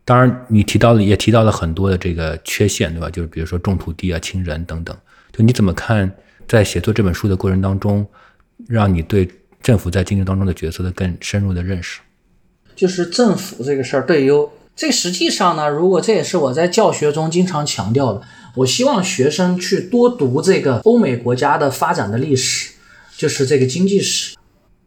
[0.07, 3.11] 当然，你提到了也提到了很多的这个缺陷，对吧？
[3.11, 4.97] 就是比如说种土地啊、亲人等等。
[5.31, 6.11] 就你怎么看，
[6.49, 8.07] 在写作这本书的过程当中？
[8.69, 9.29] 让你对
[9.63, 12.01] 政府在经济当中的角色的更深入的认识，
[12.77, 14.31] 就是政府这个事儿，对于
[14.77, 18.23] 这实际上呢，如果这也是我在教学中经常强调的，
[18.57, 22.73] 我希望学生去多读这个欧美国家的发展的历史，
[23.17, 24.37] 就是这个经济史。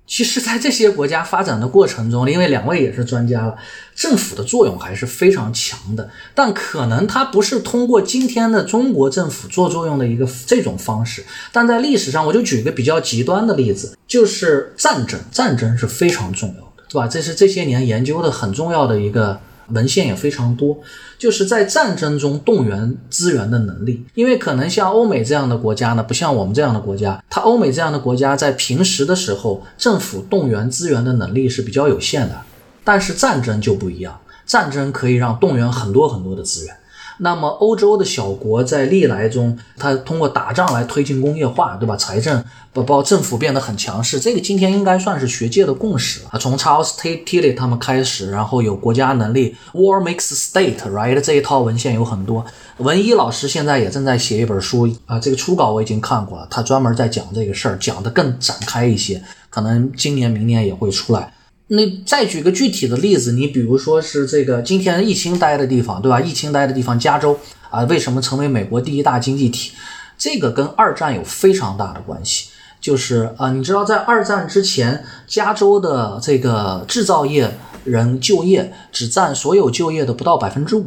[0.07, 3.55] 其实，在这些国家发展的过程中，因为两位也是专家了，
[3.93, 6.09] 政府的作用还是非常强的。
[6.33, 11.25] 但可能它不是通过今天的中国政府做作用的一个这种方式。
[11.51, 17.07] 但在历史上，我就举个比较极端的例子，就是战争，战争是非常重要的，对吧？
[17.07, 19.39] 这是这些年研究的很重要的一个。
[19.69, 20.77] 文献也非常多，
[21.17, 24.05] 就是在战争中动员资源的能力。
[24.13, 32.41] 因为可能像欧美这样的国家呢，不像我们这样的国家，它欧美这样的国家在平时的时候，政府动员资源的能力是比较有限的。
[32.83, 36.73] 但是战争就不一样，战争可以让动员很多很多的资源。
[37.19, 41.95] 那么，欧洲的小国在历来中，它通过打仗来推进工业化，对吧？
[41.97, 46.39] 财政不包政府变得很强势，这个今天应该算是学界的共识了。
[46.39, 51.19] 从 Charles Tilly 他们开始，然后有国家能力，War makes state，right？
[51.21, 52.45] 这一套文献有很多。
[52.77, 61.33] 文一老师现在也正在写一本书啊，这个初稿我已经看过了，他专门在讲这个事儿，讲的更展开一些，可能今年、明年也会出来。
[61.69, 66.21] 那再举个具体的例子，你比如说是这个今天疫情待的地方，对吧？
[66.21, 67.37] 疫情待的地方，加州
[67.69, 69.73] 啊，为什么成为美国第一大经济体？
[70.17, 72.49] 这个跟二战有非常大的关系。
[72.79, 80.85] 就是啊，你知道在二战之前，加州的这个制造业人就业只占所有就业的不到百分之五，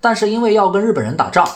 [0.00, 1.48] 但是因为要跟日本人打仗，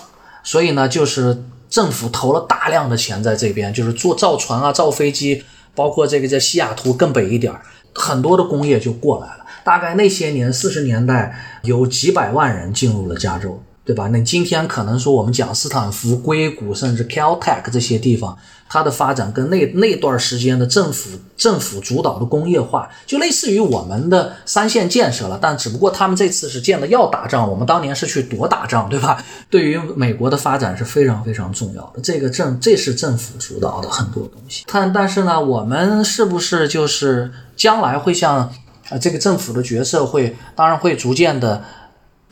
[0.42, 5.44] 所以呢，就是政府投了大量的钱在这边，就是做造船啊、造飞机，
[5.74, 7.60] 包括这个在西雅图更北一点儿。
[7.94, 13.62] 很多的工业就过来了，大概那些年四十年代有几百万人进入了加州。
[13.84, 14.08] 对吧？
[14.08, 18.34] 那今天可能说我们讲斯坦福、硅谷，甚至 Caltech 这些地方，
[18.66, 25.38] 它的发展跟那那段时间的政府政府主导的工业化，就类似于我们的三线建设了。
[25.40, 29.22] 但只不过他们这次是建的要打仗，我们当年是去躲打仗，对吧？
[29.50, 32.00] 对于美国的发展是非常非常重要的。
[32.00, 34.64] 这个政这是政府主导的很多东西。
[34.72, 38.50] 但但是呢，我们是不是就是将来会像
[38.88, 41.62] 啊这个政府的角色会，当然会逐渐的。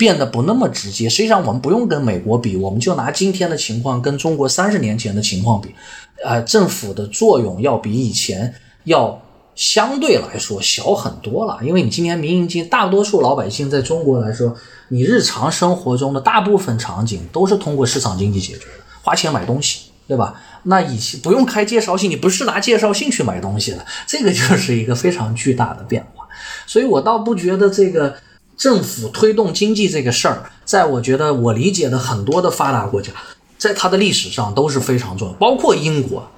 [0.02, 1.08] 变得不那么直接。
[1.08, 5.72] 实际上，我们不用跟美国比，我们就拿今天的情况跟中国三十年前的情况比，
[6.24, 9.22] 呃，政府的作用要比以前要
[9.54, 11.60] 相对来说小很多了。
[11.62, 14.52] 因为你今天民营经大多数老百姓在中国来说，
[14.88, 20.34] 你日常生活中的大部分场景都是通过市场经济解决的，花钱买东西，对吧？
[20.64, 26.26] 那以前不用开介绍信，你不是拿介绍信去买东西的，这个就是一个非常巨大的变化。
[26.66, 28.12] 所以我倒不觉得这个。
[28.62, 33.10] 政府推动经济这个事儿，在我觉得我理解的很多的发达国家，
[33.58, 36.30] 在它的历史上都是非常重要，包括英国，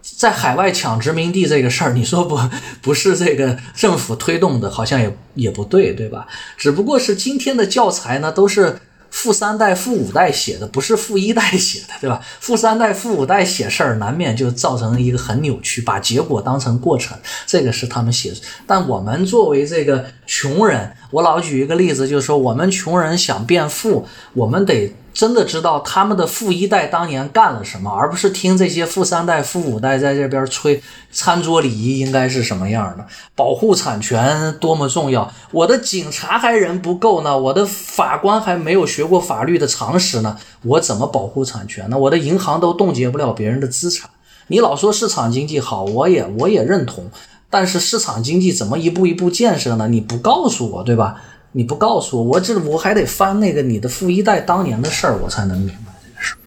[0.00, 2.40] 在海外抢殖民地这个事儿，你说不
[2.80, 6.26] 不是这个政府推动的，好像也也不对，对吧？
[6.56, 8.80] 只不过是今天的教材呢，都是。
[9.10, 12.20] 富三代、富五代写的不是富一代写的，对吧？
[12.40, 18.32] 富三代、富五代写事儿，难免就造成一个很扭曲，把结果当成过程，这个是他们写。
[18.66, 24.94] 但我们作为这个穷人，我老举一个例子，就是说我们穷人想变富，我们得。
[25.12, 35.32] 真的知道他们的富一代当年干了什么，而不是听这些富三代、富五代在这边吹餐桌礼仪应该是什么样的，保护产权多么重要。
[35.50, 41.98] 我的警察还人不够呢，我的法官还没有学过法律的常识呢，我怎么保护产权呢？
[41.98, 44.08] 我的银行都冻结不了别人的资产。
[44.46, 47.10] 你老说市场经济好，我也我也认同，
[47.48, 49.86] 但是市场经济怎么一步一步建设呢？
[49.88, 51.22] 你不告诉我，对吧？
[51.52, 56.38] 你不告诉我，我这我还得翻那个你的富一代当年的事儿，我才能明白这个事儿。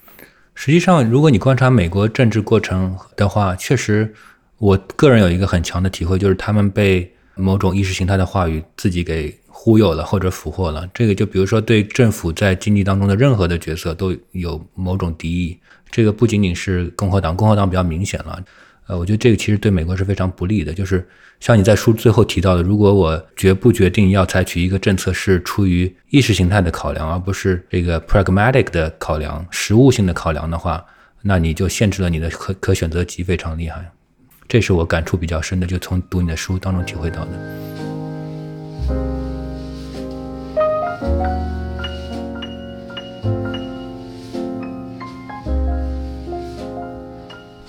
[0.56, 4.14] 实际上，如果你观察美国政治过程的话，确实，
[4.58, 10.88] 我个人有一个很强的体会，就是他们被某种意识形态的话语自己给忽悠了或者俘获了。
[10.94, 15.58] 这个就比如说，对政府在经济当中的任何的角色都有某种敌意。
[15.92, 18.42] 这个不仅仅是共和党，共和党比较明显了。
[18.88, 20.74] 呃，我觉得这个其实对美国是非常不利的。
[20.74, 21.08] 就是
[21.40, 30.86] 像你在书最后提到的，如果我决不决定要采取一个政策是出于意识形态的考量，而不是这个 pragmatic 的考量、实务性的考量的话，
[31.22, 33.90] 那你就限制了你的可可选择极非常厉害。
[34.48, 37.32] 这是我感触比较深的，就从读你的书当中体会到的。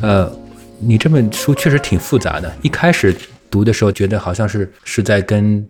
[0.01, 0.44] 呃。
[0.87, 2.55] 你这本书确实挺复杂的。
[2.61, 3.15] 一开始
[3.51, 5.67] 读的时候，觉得好像是是在跟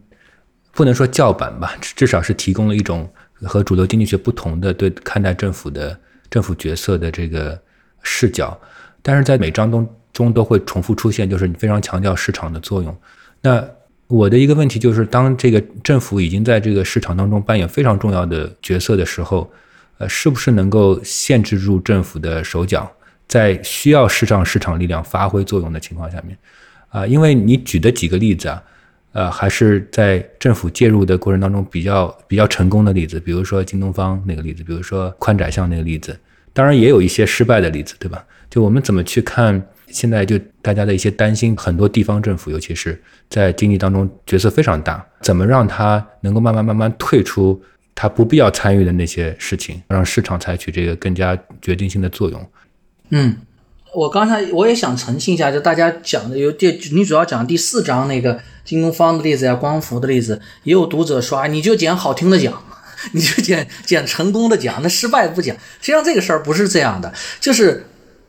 [0.72, 3.08] 不能说叫板吧，至少是提供了一种
[3.42, 5.96] 和主流经济学不同的对看待政府的
[6.28, 7.58] 政府角色的这个
[8.02, 8.58] 视角。
[9.02, 12.96] 但是在每章中中都会重复出现，就是你非常强调市场的作用。
[13.40, 13.64] 那
[14.08, 19.48] 我的一个问题就是，当这个政府已经在这个市场当中扮演非常重要的角色的时候，
[19.98, 22.90] 呃，是不是能够限制住政府的手脚？
[23.26, 26.36] 在需要市场市场力量发挥作用的情况下面，
[26.88, 28.62] 啊，因为你举的几个例子啊，
[29.12, 36.16] 呃，还是在政府介入的过程当中比较比较成功的例子，比如说京东方那个例子，比如说宽窄巷那个例子，
[36.52, 38.24] 当然也有一些失败的例子，对吧？
[38.50, 47.60] 就我们怎么去看现在就大家的一些担心，很多地方政府，尤其是在经济当中角色非常大，怎么让他能够慢慢慢慢退出
[47.94, 52.50] 他不必要参与的那些事情，让市场采取这个更加决定性的作用。
[53.16, 53.36] 嗯，
[53.94, 62.60] 我刚才我也想澄清一下，就大家讲的有第，你主要讲第四章那个京东方的例子呀，光伏的例子，也有读者说啊，你就捡好听的讲，
[63.14, 65.54] 你就捡捡成功的讲，那失败不讲。
[65.80, 67.86] 实际上这个事儿不是这样的，就是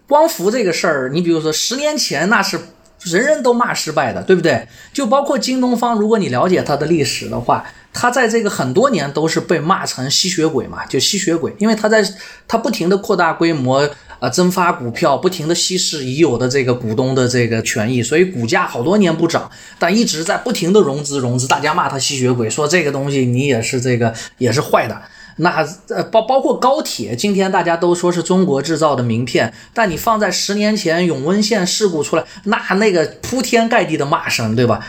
[0.08, 2.60] 光伏这个事儿，你比如说十年前那是
[3.06, 4.68] 人人都骂失败的，对不对？
[4.92, 7.66] 就包括京东方，如果你了解它的历史的话。
[7.98, 12.06] 它在这个很多年都是被骂成吸血鬼嘛，就吸血鬼，因为它在
[12.46, 13.90] 它不停的扩大规模，
[14.20, 19.50] 呃，增发股票，不停的稀释已有的这个股东的这个权益，所以股价好多年不涨，
[19.80, 25.02] 但一直在不停的融资融资，大家骂他吸血鬼，说这个东西你也是这个也是坏的。
[25.38, 34.86] 那呃包包括高铁，今天大家都说是中国制造的名片，但你放在十年前永温线事故出来，那那个铺天盖地的骂声，对吧？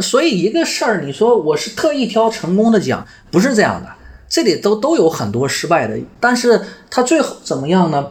[0.00, 3.88] 所以一个事儿，你说我是特意挑成功的讲，不是这样的，
[4.28, 6.60] 这里都都有很多失败的，但是
[6.90, 8.06] 它最后怎么样呢？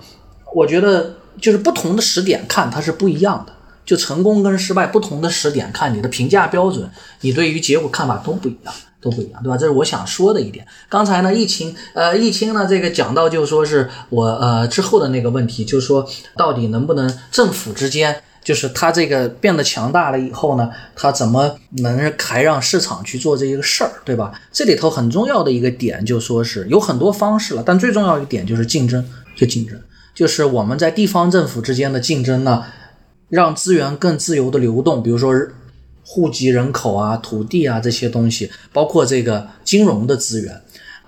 [0.56, 3.54] 我觉得就是不同的时点看它是不一样的。
[3.86, 8.74] 就成功跟失败不同的时点看你的评价标准，你对于结果看法都不一样，
[9.04, 9.58] 都不一样，对吧？
[9.58, 10.66] 这是我想说的一点。
[10.88, 18.24] 刚才呢，疫情，呃，疫情呢，这个讲到就说是我呃之后的那个问题，就是说到底能不能政府之间。
[18.44, 24.34] 就是它这个变得强大了以后呢，它怎么能还让市场去做这一个事儿，对吧？
[24.52, 29.02] 这里头很重要的一个点就说是有很多方式了，但最重要一点就是竞争，
[29.38, 29.80] 就竞争，
[30.14, 32.66] 就是我们在地方政府之间的竞争呢，
[33.30, 35.34] 让资源更自由的流动，比如说
[36.06, 40.62] 户籍人口啊、土地啊这些东西，包括这个金融的资源，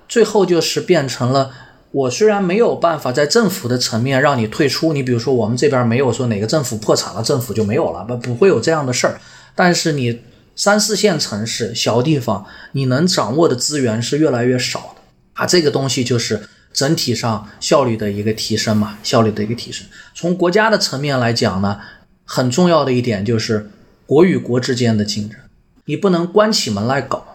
[0.08, 1.52] 最后就是变成了。
[1.91, 9.18] 我虽然没有办法在政府的层面让你退出，你比如说我们这边没有说哪个政府破产了，政府就没有了，不不会有这样的事儿。
[9.56, 10.22] 但是你
[10.58, 15.02] 三四线城市、小地方，你能掌握的资源是越来越少的
[15.36, 15.46] 啊。
[15.46, 19.88] 这个东西就是整体上效率的一个提升嘛，效率的一个提升。
[20.14, 21.80] 从国家的层面来讲呢，
[22.26, 23.70] 很重要的一点就是
[24.06, 25.39] 国与国之间的竞争，
[25.86, 27.26] 你不能关起门来搞。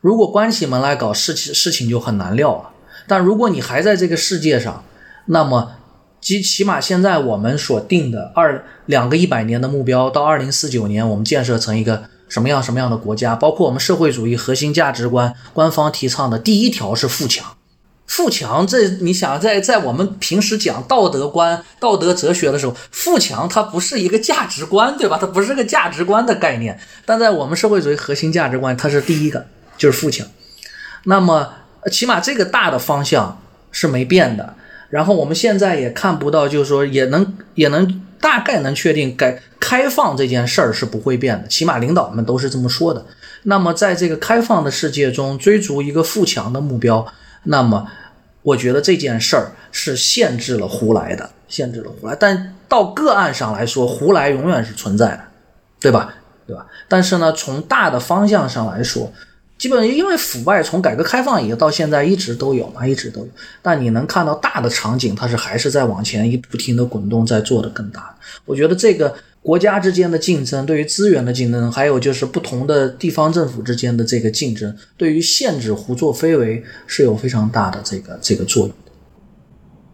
[0.00, 2.70] 如果关起门来搞，事情事情就很难料了。
[3.08, 4.84] 但如果你还在这个世界上，
[5.26, 5.72] 那么，
[6.20, 13.34] 即起码现在我们所定的二两个一百年的目标，到二零四九年，我们建设成一个什么样什么样的国家？
[13.34, 17.55] 包括我们社会主义核心价值观，官方提倡的第一条是富强。
[18.06, 25.18] 富强，这你想在在我们平时讲道德观、道德哲学的时候，富强它不是一个价值观，对吧？
[25.20, 26.78] 它不是个价值观的概念。
[27.04, 29.46] 但在我们社会主义核心价值观，它是第一个，
[29.76, 30.26] 就是富强。
[31.04, 31.52] 那么。
[31.88, 33.40] 起码这个大的方向
[33.70, 34.56] 是没变的，
[34.90, 43.06] 然后我们现在也看不到，就是说也能也能大概能确定改开放这件事儿是不会变的，起码领导们都是这么说的。
[43.44, 47.06] 那么在这个开放的世界中追逐一个富强的目标，
[47.46, 47.86] 那么
[48.42, 52.14] 我觉得这件事儿是限制了胡来的，限制了胡来。
[52.14, 55.20] 但到个案上来说，胡来永远是存在的，
[55.80, 56.14] 对吧？
[56.46, 56.66] 对吧？
[56.86, 59.12] 但是呢，从大的方向上来说。
[59.58, 63.28] 基本因为腐败从改革开放以后到现在一直都有嘛，一直都有。
[63.62, 68.14] 但你能看到大的场景，它是还是在往前一不停的滚动，在做的更大。
[68.44, 69.14] 我觉得这个
[69.46, 78.92] 国家之间的竞争，对于资源的竞争，还有就是不同的地方政府之间的这个竞争，对于限制胡作非为是有非常大的这个这个作用的。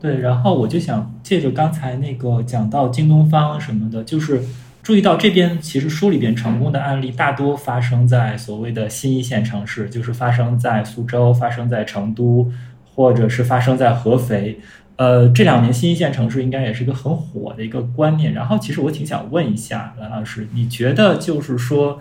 [0.01, 4.41] 对，然后我就想借着刚才那个讲到京东方什么的，就是。
[4.83, 12.51] 注意到这边，其实书里边成功的案例大多发生在所谓的新一线城市，就是发生在苏州、发生在成都，
[12.93, 14.59] 或者是发生在合肥。
[14.97, 18.33] 呃，这两年新一线城市应该也是一个很火的一个观念。
[18.33, 21.99] 然后，其实我挺想问一下蓝老师，你觉得就是说，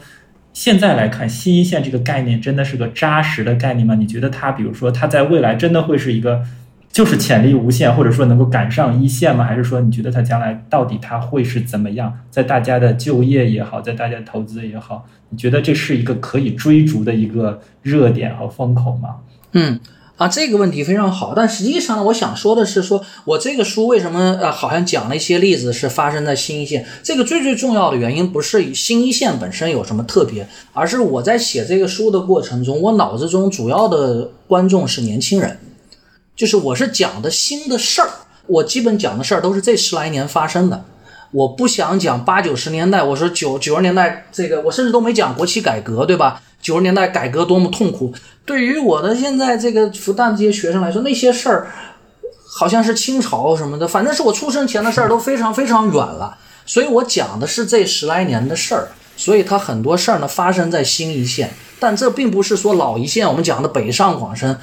[0.53, 3.95] 现在来看新一线这个概念真的是个扎实的概念吗？
[3.95, 6.43] 你觉得它，比如说它在未来真的会是一个？
[6.91, 9.45] 就是潜力无限，或者说能够赶上一线吗？
[9.45, 12.19] 还是说你觉得它将来到底它会是怎么样？
[12.29, 19.15] 在大家的就业也好，在大家投资也好，你觉得这是一个可以追逐的一个热点和风口吗？
[19.53, 19.79] 嗯，
[20.21, 21.33] 啊，这个问题非常好。
[21.35, 26.85] 但实际上呢，我想说的是，说我这个书为什么呃好像讲了一些例子是发生在新一线？
[27.01, 35.57] 这个最最重要的原因不是新一线本身有什么特别，而是我在写这个书的过程中，我脑子中主要的观众是年轻人。
[36.35, 38.09] 就是我是讲的新的事儿，
[38.45, 40.85] 我基本讲的事儿都是这十来年发生的。
[41.31, 46.43] 我不想讲八九十年代，我说九九十年代这个，我甚至都没讲国企改革，对吧？
[46.61, 48.13] 九十年代改革多么痛苦，
[48.45, 51.67] 对于我的现在这个复旦这些学生来说，那些事儿
[52.45, 56.37] 好像是清朝什么的，反正是我出生前的事儿，都非常非常远了。
[56.65, 64.55] 所以我讲的是这十来年的事儿，所以它很多事儿呢发生在新一线，但这并不是说老一线我们讲的北上广深。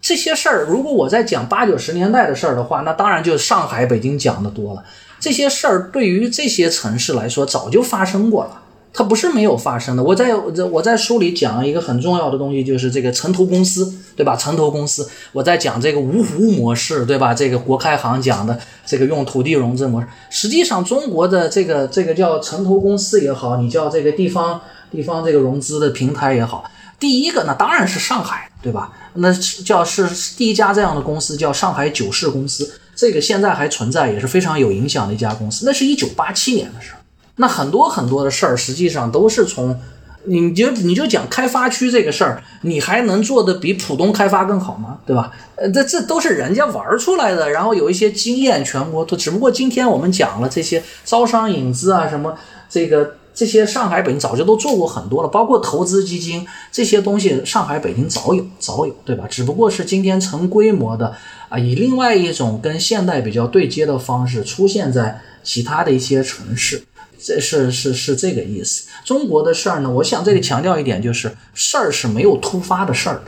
[0.00, 4.82] 这些事儿，如果我在讲八九十年代的事儿的话，那当然就上海、北京讲的多了。
[5.20, 8.61] 这些事儿对于这些城市来说，早就发生过了，
[8.92, 10.02] 它不是没有发生的。
[10.02, 14.36] 我在我在书里讲了一个很重要的东西，就是这个城投公司，对吧？
[14.36, 17.32] 城投公司，我在讲这个芜湖模式，对吧？
[17.32, 26.70] 这个国开行讲的这个用土地融资模式，实际上中国的这个这个叫城投公司也好，你叫这个地方地方这个融资的平台也好。
[27.00, 28.92] 第一个那当然是上海，对吧？
[29.14, 29.32] 那
[29.64, 35.64] 叫是第一家这样的公司，叫上海九世公司，这个现在还存在，也是非常有影响的一家公司。
[35.66, 37.01] 那是一九八七年的事儿。
[37.36, 39.78] 那很多很多的事儿，实际上都是从
[40.24, 44.98] 你就你就讲开发区这个事儿，你还能做的比浦东开发更好吗？
[45.04, 45.32] 对吧？
[45.56, 49.16] 呃，这这都是人家玩出来的，然后有一些经验，全国都。
[49.16, 52.36] 只不过今天我们讲了这些招商引资啊，什么
[52.68, 53.14] 这个。
[53.34, 59.26] 这些上海、北京早就都做过很多了，包括投资基金这些东西，上海、北京早有早有，对吧？
[59.26, 61.14] 只不过是今天成规模的
[61.48, 66.84] 啊，以另外一种跟现代比较对接的方式出现在其他的一些城市。
[67.24, 68.88] 这是是是这个意思。
[69.04, 73.24] 中国的事儿呢，我想这里强调一点，就是事儿是没有突发的事儿的，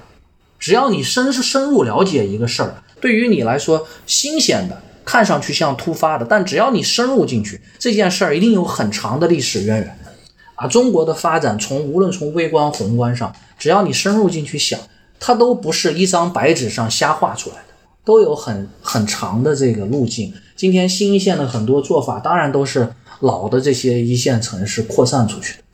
[0.59, 9.99] 只要你深是深入了解一个事儿，对于你来说新鲜的，看上去像突发的，但只要你深入进去，这件事儿一定有很长的历史渊源。
[10.57, 14.78] 啊，中国的发展从无论从微观宏观上，只要你深入进去想，
[15.18, 17.74] 它都不是一张白纸上瞎画出来的，
[18.05, 20.32] 都有很很长的这个路径。
[20.55, 22.88] 今天新一线的很多做法，当然都是
[23.21, 25.65] 老的这些一线城市扩散出去的。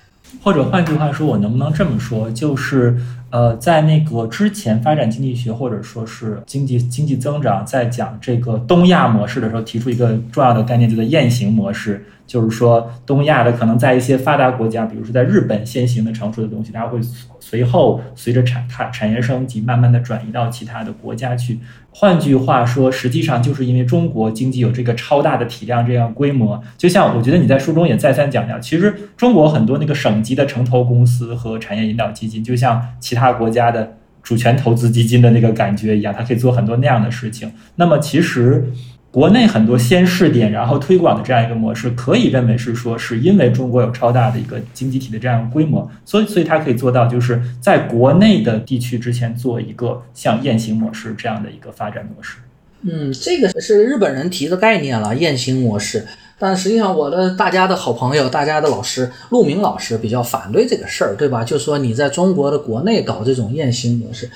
[0.43, 2.97] 或者换句话说，我能不能这么说，就是
[3.30, 12.07] 呃，在那个之前发展经济学或者说是经济经济增长，在讲这个东亚模式的时候，提出一个重要的概念，叫做雁行模式。
[12.30, 17.00] 就是说，东亚的可能在一些发达国家，比如说在日本先行的成熟的东西，它会
[17.40, 21.58] 随后随着产产产业升级，慢慢的转移到其他的国家去。
[21.90, 26.62] 换句话说，实际上就是因为中国经济有这个超大的体量，这样规模。
[26.78, 37.50] 就像我觉得你在书中也再三讲到，其实中国很多那个省级的城投公司和产业引导基金，就像其他国家的主权投资基金的那个感觉一样，它可以做很多那样的事情。
[37.74, 38.72] 那么其实。
[39.12, 52.36] 国内很多先试点，然后推广的这样一个模式，可以认为是说，是因为中国有超大的一个经济体的这样一个规模，所以，所以它可以做到，就是在国内的地区之前做一个像雁行模式这样的一个发展模式。
[52.82, 56.06] 嗯，这个是日本人提的概念了，雁行模式。
[56.38, 61.42] 但实际上，我的大家的好朋友，大家的老师陆明老师比较反对这个事儿，对吧？
[61.42, 64.30] 就说你在中国的国内搞这种雁行模式，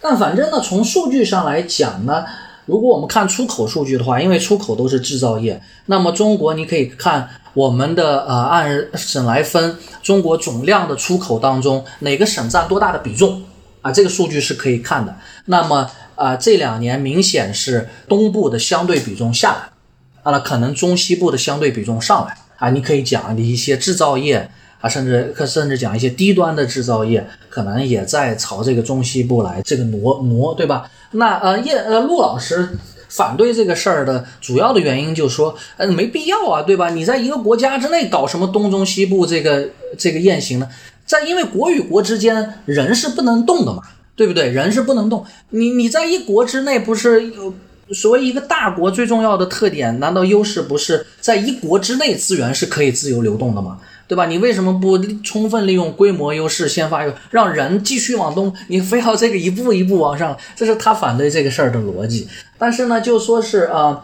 [0.00, 2.24] 但反正呢，从数据上来讲呢。
[2.66, 13.42] 如果我们看出口数据的话，因为出口都是制造业，那么中国你可以看我们的呃按省来分，中国总量的出口当中哪个省占多大的比重
[13.80, 13.90] 啊？
[13.90, 15.16] 这个数据是可以看的。
[15.46, 22.70] 那么啊这两年明显是东部的相对比重下来，啊可能中西部的相对比重上来啊。
[22.70, 24.50] 你可以讲的一些制造业
[24.80, 30.90] 啊，甚至甚至讲一些低端的制造业，可能也在朝这个中西部来这个挪挪，对吧？
[31.12, 32.68] 那呃叶呃陆老师
[33.08, 36.90] 反对这个事儿的主要的原因就说，呃没必要啊，对吧？
[36.90, 40.68] 你在一个国家之内搞什么东中西部这个这个雁行呢？
[41.06, 43.82] 在因为国与国之间人是不能动的嘛，
[44.16, 44.48] 对不对？
[44.50, 45.24] 人是不能动。
[45.50, 47.54] 你你在一国之内不是有
[47.92, 49.98] 所谓一个大国最重要的特点？
[50.00, 53.78] 难道优势不是在一国之内资源是可以自由流动的吗？
[54.08, 54.26] 对吧？
[54.26, 58.54] 你为什么不充分利用规模优势先发优，让人继续往东？
[58.68, 62.28] 你非要这个一步一步往上，这是他反对这个事儿的逻辑。
[62.56, 64.02] 但是呢，就说是呃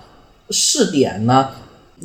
[0.51, 1.51] 试点呢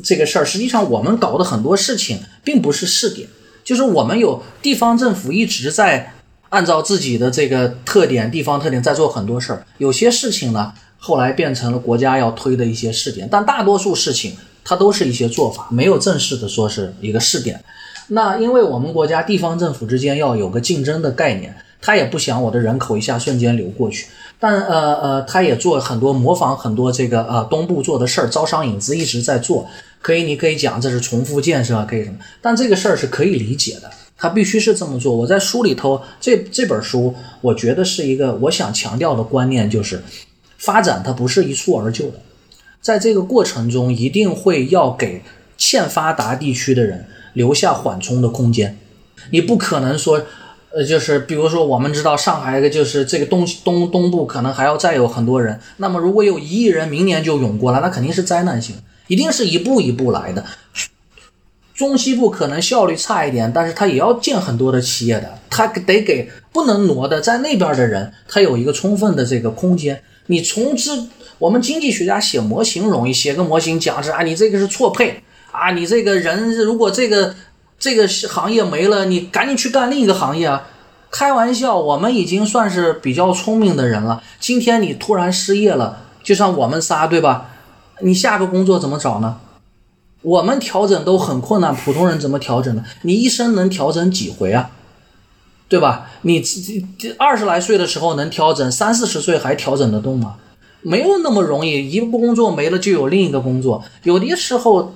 [0.02, 3.28] 这个事儿，实际上我们搞的很多事情并不是试点，
[3.64, 6.14] 就是我们有地方政府一直在
[6.50, 9.66] 按照自己的这个特点、地方特点在做很多事儿。
[9.78, 17.62] 有些事情呢，后来变成了国家要推的一些试点，但大多数事情它都是一些做法，没有正式的说是一个试点。
[18.08, 24.06] 那因为我们国家地方政府之间要有个竞争的概念，他也不想我的人口一下瞬间流过去，
[24.40, 29.66] 但呃呃，他也做很多模仿很多这个呃东部做的事儿，招商引资一直在做，
[30.00, 32.16] 可以你可以讲这是重复建设，可以什么？
[32.40, 35.14] 但这个事儿是可以理解的，他必须是这么做。
[35.14, 40.02] 我在书里头这这本书，我觉得是一个我想强调的观念，就是
[40.56, 42.20] 发展它不是一蹴而就的，
[42.80, 45.22] 在这个过程中一定会要给
[45.58, 47.06] 欠发达地区的人。
[47.38, 48.76] 留下缓冲的空间，
[49.30, 50.20] 你不可能说，
[50.72, 58.74] 呃，就是比如说，我们知道上海一个就是这个东东东部可能还要再有很多人，那么如果有一亿人明年就涌过来，那肯定是灾难性，
[59.06, 60.44] 一定是一步一步来的。
[61.74, 70.02] 中西部可能效率差一点，但是他也要建很多的企业的，他得给不能挪的在那边的人，他有一个充分的这个空间。
[70.26, 70.90] 你从之，
[71.38, 75.22] 我们经济学家写模型容易，写个模型讲是啊，你这个是错配。
[75.58, 77.34] 啊，你这个人如果这个
[77.78, 80.68] 这个行业没了，你赶紧去干另一个行业啊！
[81.10, 84.22] 开玩笑，我们已经算是比较聪明的人了。
[84.38, 87.50] 今天你突然失业了，就像我们仨对吧？
[88.02, 89.38] 你下个工作怎么找呢？
[90.22, 92.84] 我们调整都很困难，普通人怎么调整呢？
[93.02, 94.70] 你一生能调整几回啊？
[95.68, 96.10] 对吧？
[96.22, 96.42] 你
[97.18, 100.36] 二十来岁的时候能调整，三四十岁还调整得动吗？
[100.82, 104.94] 没有那么容易，一个工作没了就有另一个工作，有的时候。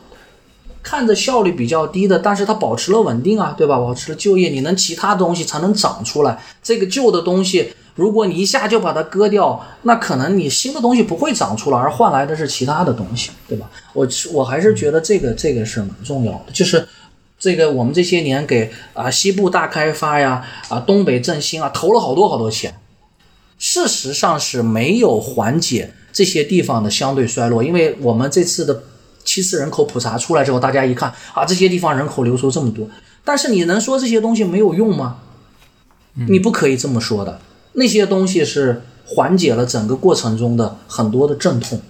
[0.83, 3.79] 看着效率比较低的，但是它保持了稳定啊，对吧？
[3.79, 6.43] 保持了就业，你能其他东西才能长出来。
[6.63, 13.71] 这个旧的东西，如果你一下就把它割掉，那可能你新的东西不会长出来，而换来的是其他的东西，对吧？
[13.93, 16.87] 我我还是觉得这个这个是蛮重要的，就是
[17.39, 22.75] 这个我们这些年给啊西部大开发呀，啊东北振兴啊投了好多好多钱，
[23.57, 28.83] 事实上是没有缓解这些地方的相对衰落，因为我们这次的。
[29.25, 32.89] 七次人口普查出来之后，大家一看啊，这些地方人口流出这么多，
[33.25, 35.19] 但是你能说这些东西没有用吗？
[36.29, 37.41] 你不可以这么说的。
[37.75, 41.81] 那些东西是缓解了整个过程中的很多的阵痛，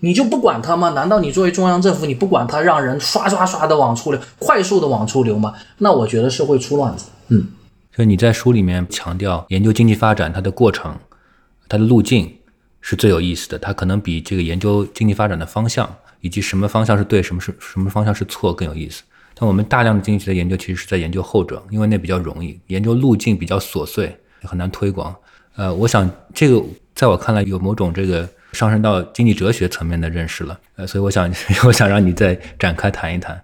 [0.00, 0.90] 你就不管它吗？
[0.90, 5.54] 难道你作为中央政府，你不管它让人刷刷刷的往出流，快速的往出流吗？
[5.78, 7.06] 那我觉得是会出乱子。
[7.28, 7.48] 嗯，
[7.96, 10.94] 所以你在书里面强调研究经济发展它的过程、
[11.68, 12.30] 它的路径
[12.82, 15.88] 是最有意思的，它可能比这个研究经济发展的方向
[16.20, 19.02] 以及什么方向是对，什么是什么方向是错更有意思。
[19.34, 25.14] 但我们大量的经济学的研究其实是在研究后者，因为那比较容易，研究路径比较琐碎，很难推广。
[25.56, 26.62] 呃，我想这个
[26.94, 31.32] 在我看来有某种这个上升到经济哲学层面的认识了，呃，所以我想
[31.64, 33.42] 我想让你再展开谈一谈。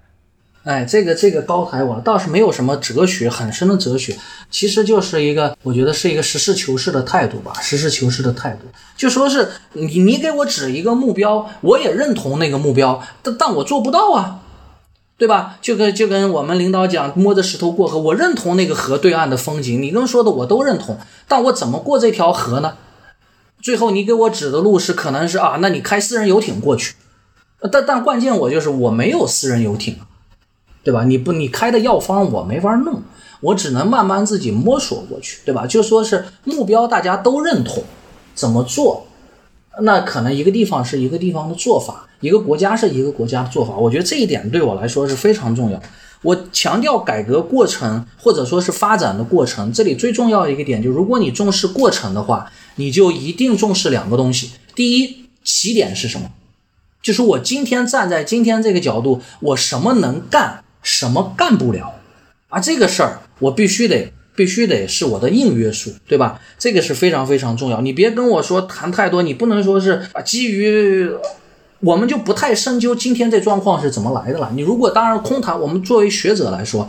[0.66, 4.18] 哎，这个这个高抬我倒是没有什么哲学很深的哲学，
[4.50, 14.40] 其实就是一个我觉得是一个实事求是的态度吧，实事求是的态度，就说是你你给我指一个目标，我也认同那个目标，但但我做不到啊。
[15.18, 15.56] 对吧？
[15.62, 17.98] 就跟就跟我们领导讲，摸着石头过河。
[17.98, 20.98] 我认同那个河对岸的风景，你跟说的我都认同。
[21.26, 22.74] 但我怎么过这条河呢？
[23.62, 26.96] 最后你给我指的路是，可能是啊，那你开私人游艇过去。
[27.72, 29.96] 但但关键我就是我没有私人游艇，
[30.86, 31.02] 对吧？
[31.02, 33.02] 你不你开的药方我没法弄，
[33.40, 35.66] 我只能慢慢自己摸索过去，对吧？
[35.66, 37.82] 就说是目标大家都认同，
[38.36, 39.04] 怎么做？
[39.82, 43.76] 那可能一个地方是一个地方的做法，一个国家是一个国家的做法。
[43.76, 45.82] 我觉得这一点对我来说是非常重要。
[46.22, 54.52] 我强调改革过程或者说是发展的过程，这里最重要的一个点就是，如果你重视过程的话，你就一定重视两个东西。
[54.76, 56.30] 第一，起点是什么？
[57.02, 61.96] 就是我今天站在今天这个角度，我什么能干，什么干不了
[62.48, 62.60] 啊？
[62.60, 64.12] 这个事儿我必须得。
[64.36, 66.38] 必须得是我的硬约束，对吧？
[66.58, 67.80] 这个是非常非常重要。
[67.80, 71.10] 你别跟我说谈太多，你不能说是啊，基于
[71.80, 74.50] 我们就不太深究今天这状况是怎么来的了。
[74.54, 76.86] 你如果当然空谈，我们作为学者来说，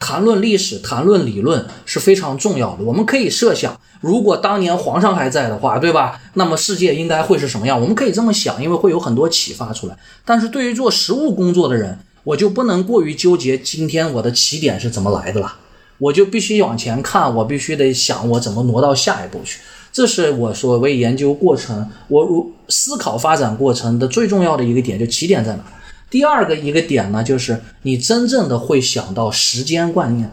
[0.00, 2.82] 谈论历史、谈论理论是非常重要的。
[2.82, 6.18] 我们可以设想，如果当年皇上还在的话，对吧？
[6.32, 7.78] 那么世界应该会是什么样？
[7.78, 9.96] 我们可以这么想，因为会有很多启发出来。
[10.24, 11.98] 但是对于做实务工作的人，
[12.28, 15.56] 我就不能过于纠结今天我的起点是怎么来的了。
[15.96, 19.60] 我就必须往前看，我必须得想我怎么挪到下一步去。
[19.90, 25.64] 这是我所谓研究过程，我如思考发展过程的最重要的一个点，就起点在哪？
[26.10, 30.30] 第二个一个点呢，就是你真正的会想到时间观念。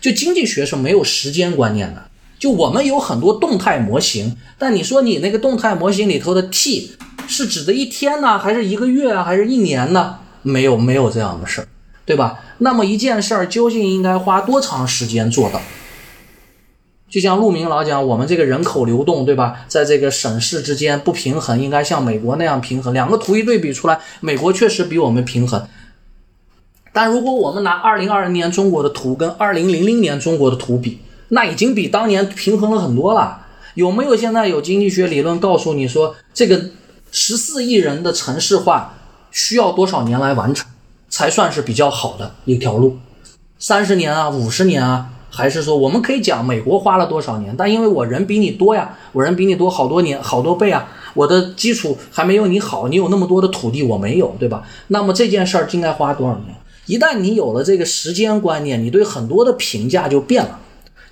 [0.00, 2.04] 就经济学是没有时间观念的。
[2.38, 6.92] 就我们有很多动态模型，但你说你那个动态模型里头的 t
[7.28, 10.20] 是指的一天呢，还是一个月啊，还是一年呢？
[10.44, 11.66] 没有，没有这样的事儿。
[12.06, 12.38] 对吧？
[12.58, 15.58] 那么一件事儿究竟应该花多长时间做到？
[17.08, 19.64] 就像陆明老讲，我们这个人口流动，对吧？
[19.68, 22.92] 在这个省市之间不平衡，应该像美国那样平衡。
[22.92, 25.66] 两个图一对比出来，美国确实比我们平衡。
[26.92, 33.46] 但如果我们拿二零二零年中国的图跟二零零零年中国的图比，那已经比当年平衡了很多了。
[33.74, 36.70] 有没有现在有经济学理论告诉你说，这个
[37.10, 38.93] 十四亿人的城市化
[39.34, 40.66] 需要多少年来完成？
[41.10, 42.96] 才算是比较好的一条路，
[43.58, 47.54] 三十年啊，五十年啊，还是说我们可以讲美国花了多少年？
[47.56, 54.64] 但因为我人比你多呀，我人比你多好多年，好多倍啊，我的基础还没有你好，你有那么多的土地，我没有，对吧？
[54.88, 56.56] 那么这件事儿应该花多少年？
[56.86, 60.58] 一旦你有了这个时间观念，你对很多的评价就变了。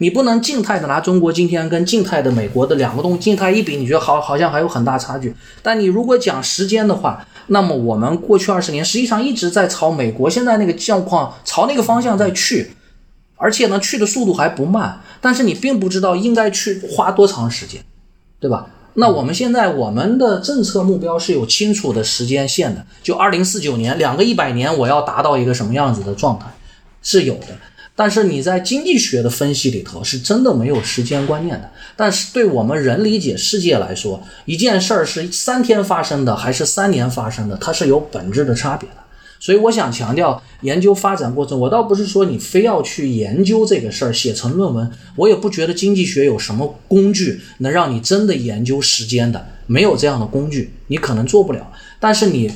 [0.03, 5.33] 你不能静态的拿中国今天跟静态的美国的两个东西静态一比，你觉得好好像还有很大差距。
[5.63, 12.73] 但你如果讲时间的话，那么我们过去二十年实际上一直在朝美国现在那个状况朝那个方向在去，
[13.37, 15.01] 而且呢去的速度还不慢。
[15.21, 17.81] 但是你并不知道应该去花多长时间，
[18.41, 18.67] 对吧？
[18.95, 26.47] 那我们现在我们的政策目标是有清楚的时间线的，就二零四九年两个一百年我要达到一个什么样子的状态
[27.03, 27.47] 是有的。
[27.95, 31.71] 但是你在经济学的分析里头是真的没有时间观念的。
[31.95, 38.97] 但是对我们人理解世界来说，一件事儿是三天发生的还是三年发生的，它是有本质的差别的。
[39.39, 51.73] 所以我想强调，研究发展过程，我倒不是说你非要去研究这个事儿写成论文，我也不觉得经济学有什么工具能让你真的研究时间的，没有这样的工具，你可能做不了。
[51.99, 52.51] 但是你，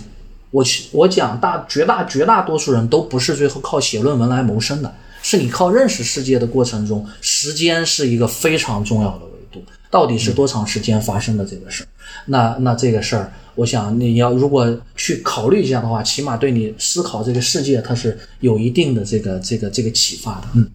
[0.52, 4.94] 我我讲大绝大绝大多数人都不是最后靠写论文来谋生的。
[5.28, 9.60] 是你靠认识世界的过程中，时间是一个非常重要的维度。
[9.90, 11.86] 到底是多长时间发生的这个事儿？
[12.26, 20.46] 那那这个事儿，我想你要如果去考虑一下的话，起码对你思考这个世界，它是有一定的这个这个这个启发的。
[20.54, 20.70] 嗯。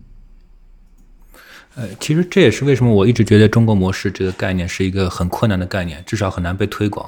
[1.76, 7.06] 呃，其实这也是为什么我一直觉得中国模式这个概念是一个很困难的概念，至少很难被推广。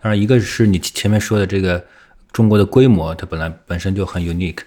[0.00, 1.84] 当然，一个是你前面说的这个。
[2.30, 4.58] 中国的规模它本来本身就很 unique，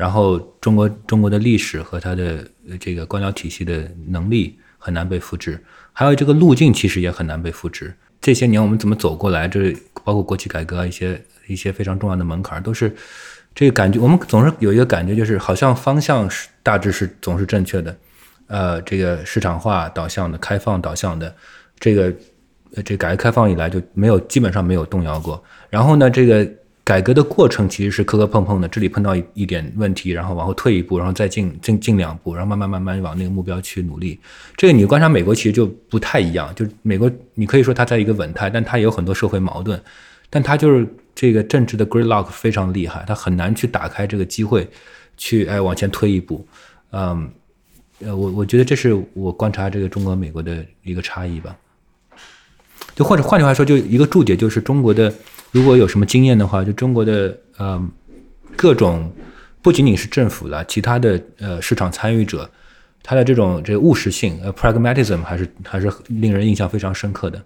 [0.00, 2.42] 然后中国中国的历史和它的
[2.80, 7.94] 这个官僚体系的能力很难被复制，还有这个路径其实也很难被复制。
[8.18, 12.90] 这些年我们怎么走过来，这包括国企改革啊一些一些非常重要的门槛，都是
[13.54, 13.98] 这个感觉。
[14.00, 17.94] 我们总是有一个感觉，就是好像方向是大致是总是正确的，
[18.46, 21.36] 呃，这个市场化导向的、开放导向的，
[21.78, 22.10] 这个
[22.82, 25.44] 这改革开放以来就没有基本上没有动摇过。
[25.68, 26.50] 然后呢，这个。
[26.90, 34.18] 改革的过程其实是磕磕碰碰的，这里碰到一一点问题，然后往后退一步，然后再进进进两步，然后慢慢慢慢往那个目标去努力。
[34.56, 39.80] 这个你观察美国其实就不太一样，就美国你可以说它在一个稳态，但它也有很多社会矛盾，
[40.28, 40.84] 但它就是
[41.14, 44.68] 这个政治的 gridlock 非常厉害，它很难去打开这个机会，
[45.16, 46.44] 去哎往前推一步。
[46.90, 47.30] 嗯，
[48.00, 51.56] 呃，我我觉得这是我观察这个中国美国的一个差异吧。
[52.96, 55.14] 就或者换句话说，就一个注解就是中国的。
[55.52, 57.82] 如果有什么经验的话，就中国的呃
[58.56, 59.10] 各种
[59.62, 62.48] 不仅仅是政府了，其他的呃市场参与者，
[63.02, 67.42] 他的这种这个务实性呃 pragmatism 还是还是令人印象非常深刻的。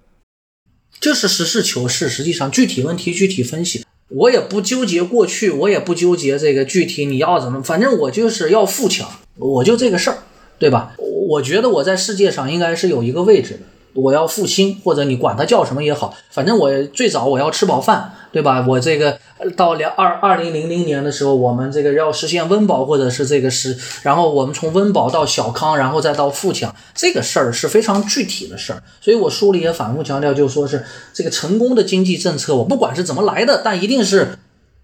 [1.01, 10.19] 就是实事求是，实际上具体问题具体分析，我也不纠结过去，我也不纠结这个具体你要怎么，反正我就是要富强，我就这个事儿，
[10.59, 10.95] 对吧？
[11.29, 13.61] 我觉得我在世界上应该是有一个位置的。
[13.95, 18.65] 我要复兴，或者你管它叫什么也好，反正我最早我要吃饱饭，对吧？
[18.69, 19.19] 我这个
[19.57, 28.83] 到两二二零零零年的时候，我们这个要实现温饱，或者是这个是，然后我们从温饱到小康，然后再到富强，这个事儿是非常具体的事儿。
[29.01, 34.39] 所以我书里也反复强调，就说是这个成功的经济政策，我不管是怎么来的，但一定是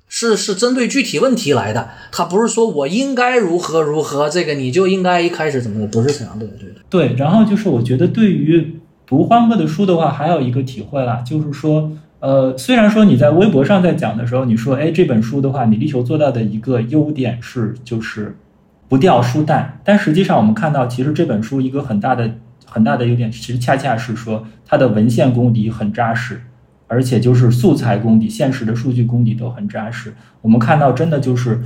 [0.08, 1.90] 是是针对具体问题来的。
[2.12, 7.16] 他不是说我应该如何如何，这个你就应该一开始怎么的，不是这样的，对对对。
[7.16, 8.79] 然后就是我觉得对于。
[9.10, 11.90] 读欢哥的书的话，还有一个体会啦，就是说，
[12.20, 18.36] 呃，虽然说你在微博上在讲的时候，你说，哎，这本书的话，你力求做到的一个优点是，就是
[18.88, 22.30] 不掉书袋，但实际上我们看到，其实这本书一个很大的
[22.64, 26.42] 很大的优点，其实恰恰是说它的文献功底很扎实，
[26.86, 30.14] 而且就是素材功底、现实的数据功底都很扎实。
[30.40, 31.60] 我们看到，真的就是。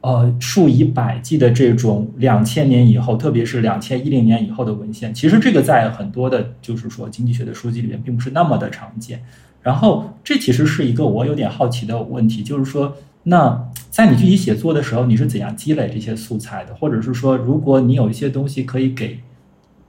[0.00, 9.22] 呃，数以百计的这种两千年以后，特别是两千一零年以后的文献，其实这个在很多的，就是说经济学的书籍里面并不是那么的常见。
[9.60, 16.72] 然后，这其实是一个我有点好奇的问题，就是说，那在你具体写作的时候，你是怎样积累这些素材的？
[16.76, 19.18] 或者是说，如果你有一些东西可以给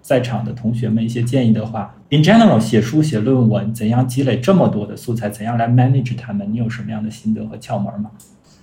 [0.01, 5.29] 在场的同学们一些建议的话，in general，写书写论文，怎样积累这么多的素材？
[5.29, 6.51] 怎样来 manage 他们？
[6.51, 8.09] 你有什么样的心得和窍门吗？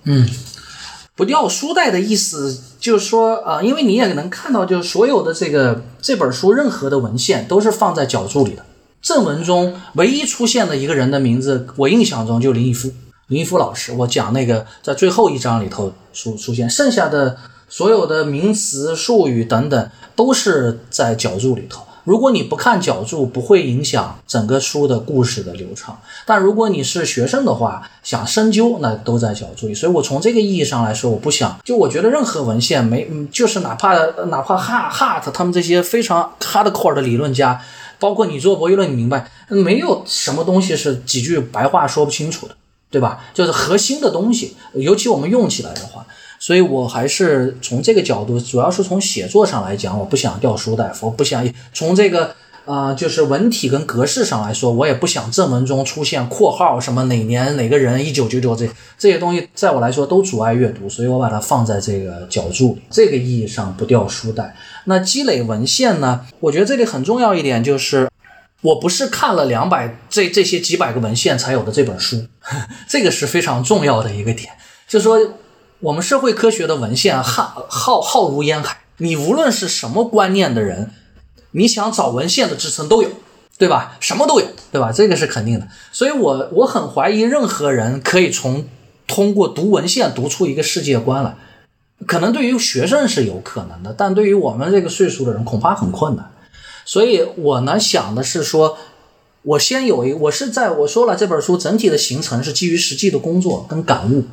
[0.03, 0.27] 嗯。
[1.17, 8.63] 不掉书袋的意思就是说，啊，因为你也能看到，就是所有的这个这本书任何的文献都是放在脚注里的。
[9.01, 12.91] 正文中唯一出现的一个人的名字，我印象中就林毅夫，
[13.29, 13.91] 林毅夫老师。
[13.93, 17.35] 我讲那个在最后一章里头出出现，剩下的
[17.67, 21.86] 所有的名词术语等等都是在脚注里头。
[22.07, 25.99] 如果你不看脚注，不会影响整个书的故事的流畅。
[26.25, 29.75] 但如果你是学生的话，想深究，那都在脚注里。
[29.75, 33.93] 所以我从这个意义上来说，我不想就我觉得任何文献没，嗯就是哪怕
[34.27, 37.61] 哪怕 hard hard 他们这些非常 hardcore 的理论家，
[37.99, 42.55] 包括你做博弈论，你明白，没有什么东西是几句白话说不清楚的，
[42.89, 43.19] 对吧？
[43.33, 46.07] 就是核心的东西，尤其我们用起来的话。
[46.47, 51.45] 所以我还是从这个角度，主要是从写作上来讲，我不想掉书袋，我不想
[51.75, 52.33] 从这个
[52.63, 58.65] 啊，就是文体跟格式上来说，我也不想正文中出现括号什么哪年哪个人一九九九这
[58.97, 64.55] 这些东西，在我来说都阻碍阅读，所以我把它放在这个角注，这个意义上不掉书袋。
[64.85, 66.21] 那积累文献呢？
[66.39, 68.09] 我觉得这里很重要一点就是，
[68.61, 72.25] 我不是看了两百这这些几百个文献才有的这本书，
[72.87, 74.53] 这个是非常重要的一个点，
[74.87, 75.19] 就说。
[75.79, 80.91] 我们社会科学的文献浩浩浩如烟海，你无论是什么观念的人，
[81.51, 83.09] 你想找文献的支撑都有，
[83.59, 83.95] 对吧？
[83.99, 84.91] 什么都有，对吧？
[84.91, 85.67] 这个是肯定的。
[85.91, 88.65] 所以，我我很怀疑任何人可以从
[89.05, 91.37] 通过读文献读出一个世界观来。
[92.07, 96.31] 可能对于学生是有可能的，但对于我们这个岁数的人恐怕很困难。
[96.85, 98.79] 所以我呢想的是说，
[99.43, 104.25] 我先有一，我是在我说了这本书整体的形成是基于实际的工作跟感悟。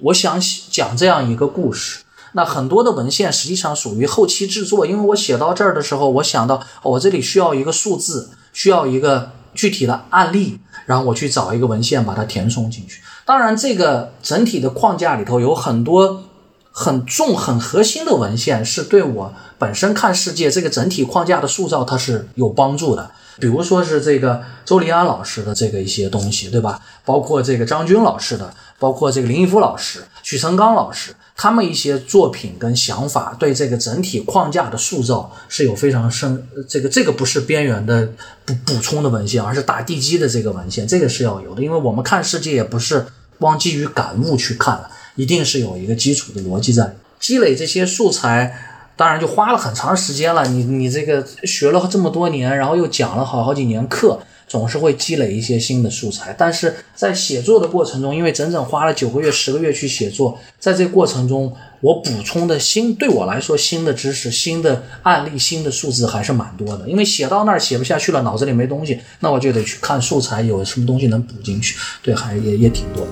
[0.00, 0.40] 我想
[0.70, 2.00] 讲这样一个故事，
[2.32, 13.02] 那很多的文献实际上属于后期制作，因为我写到这儿的时候，我想到我这里需要一个数字，需要一个具体的案例，然后我去找一个文献把它填充进去。
[13.24, 16.24] 当然，这个整体的框架里头有很多
[16.72, 23.10] 很重、很核心的文献，是对我本身看世界这个整体框架的塑造它是有帮助的。
[23.38, 26.80] 比如说是这个周黎安老师的这个一些东西，对吧？
[27.04, 36.46] 包括这个张军老师的，包括这个林毅夫老师、许成刚老师，他们一些作品跟想法，对这个整体框架的塑造是有非常深。
[36.68, 38.08] 这个这个不是边缘的
[38.44, 41.62] 补补充的文献，而是打地基的这个文献，这个是要有的。
[41.62, 43.06] 因为我们看世界也不是
[43.38, 46.94] 光基于感悟去看的，一定是有一个基础的逻辑在。
[47.18, 48.68] 积累这些素材。
[48.96, 56.34] 当然就花了很长时间了，你你这个学了这么多年，然后又讲了好好几年课，总是会积累一些新的素材。
[56.38, 66.88] 但是在写作的过程中，因为整整花了九个月、十个月去写作，在这过程中，我补充的新对我来说新的知识、新的案例、新的数字还是蛮多的。
[66.88, 71.76] 因为写到那儿写不下去了，脑子里没东西，那我就得去看素材，有什么东西能补进去。
[72.02, 73.06] 对，还也也挺多。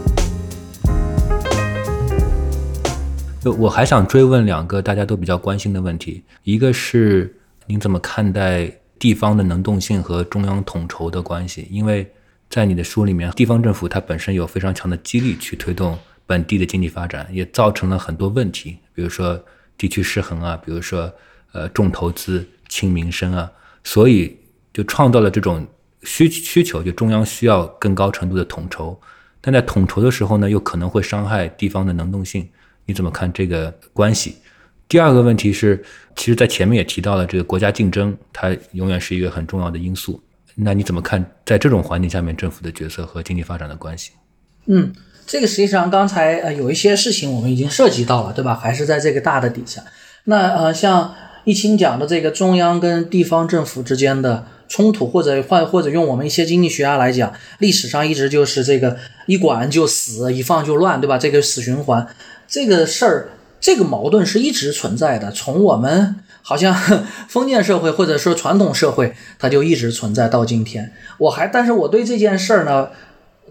[3.41, 7.35] 就我还想追问两个大家都比较关心的问题，一个是
[7.67, 11.67] 您怎么看待地方的能动性和中央统筹的关系？
[11.71, 12.07] 因为
[12.51, 19.43] 在你的书里面，地方政府它本身有非常强的激励去推动本地的经济发展，也造成了很多问题，比如说
[19.79, 21.11] 地区失衡啊，比如说
[21.53, 23.51] 呃重投资轻民生啊，
[23.83, 24.37] 所以
[24.71, 25.67] 就创造了这种
[26.03, 29.01] 需需求，就中央需要更高程度的统筹，
[29.41, 32.47] 但在统筹的时候呢，又可能会伤害地方的能动性。
[32.91, 34.35] 你怎么看这个关系？
[34.89, 35.81] 第二个问题是，
[36.17, 40.21] 其实，在前面也提到了，这个国家竞争它永远是一个很重要的因素。
[40.57, 44.11] 那你怎么看在这种环境下面政府的角色和经济发展的关系？
[44.67, 44.93] 嗯，
[45.25, 48.57] 这个实际上刚才呃有一些事情我们已经涉及到了，对吧？
[48.57, 49.85] 还是在这个大的底下。
[50.25, 51.15] 那呃，像
[51.45, 61.17] 易清讲的这个中央跟地方政府之间的冲突，或者换或者用我们一些经济学家来讲，历史上一直就是这个一管就死，一放就乱，对吧？
[61.17, 62.05] 这个死循环。
[62.51, 63.29] 这个事儿，
[63.61, 65.31] 这个矛盾是一直存在的。
[65.31, 66.75] 从我们 好像
[67.29, 70.93] 封建社会或者说传统社会，它就一直存在到今天。
[71.19, 72.89] 我还，但是我对这件事儿呢，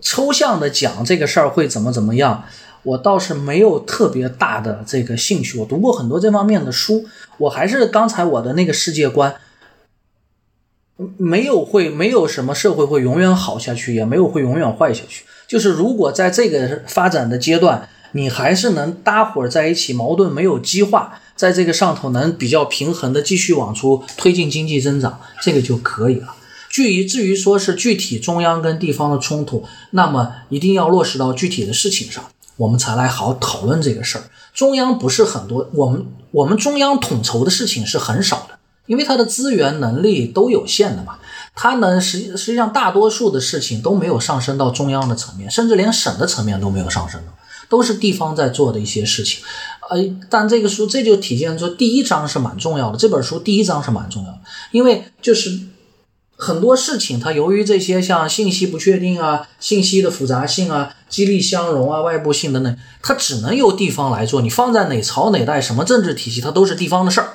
[0.02, 2.44] 抽象的讲这个事儿会怎么怎么样，
[2.84, 5.60] 我倒是没有特别大的这个兴趣。
[5.60, 7.06] 我读过很多这方面的书，
[7.38, 9.36] 我还是刚才我的那个世界观，
[11.16, 15.24] 没有会没有什么社会会永远好下去，也没有会永远坏下去。
[15.48, 17.88] 就是如果在这个发展的阶段。
[18.12, 26.36] 你还是能搭伙在一起，矛盾没有激化，在这个上头能比较平衡的继续往出推进经济增长，这个就可以了。
[26.70, 32.24] 至于至于说是具体中央跟地方的冲突，那么一定要落实到具体的事情上，
[32.58, 34.24] 我们才来好讨论这个事儿。
[34.54, 41.18] 中央不是很多，我们我们中央统筹的事情是很少的，因为它的资源能力都有限的嘛。
[41.56, 47.34] 它能实实际上大多数的事情都没有上升到中央的层面，甚至连省的层面都没有上升到。
[47.70, 49.44] 都是地方在做的一些事情，
[49.90, 49.98] 呃，
[50.30, 52.98] 但这个书这就体现出第一章是蛮重要的。
[52.98, 54.40] 这本书第一章是蛮重要的，
[54.72, 55.60] 因为就是
[56.36, 64.42] 很多事情它由于这些像信息不确定啊、信息的复杂性啊、激励相容啊、外部性等等，它只能由地方来做。
[64.42, 67.30] 你放在哪朝哪代、什么政治体系，它都是地方的事儿，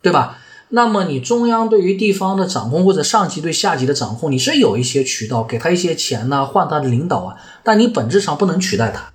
[0.00, 0.38] 对吧？
[0.74, 9.12] 那么你中央对于地方的掌控或者上级对下级的掌控，你是有一些渠道给他一些钱呐，换他的领导啊，但你本质上不能取代他。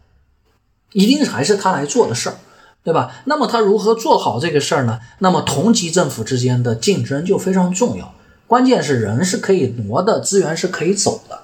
[0.93, 2.35] 一定还是他来做的事儿，
[2.83, 3.21] 对吧？
[3.25, 4.99] 那么他如何做好这个事儿呢？
[5.19, 8.13] 那么同级政府之间的竞争就非常重要。
[8.47, 11.39] 关键是人是可以挪的，资源是可以走的，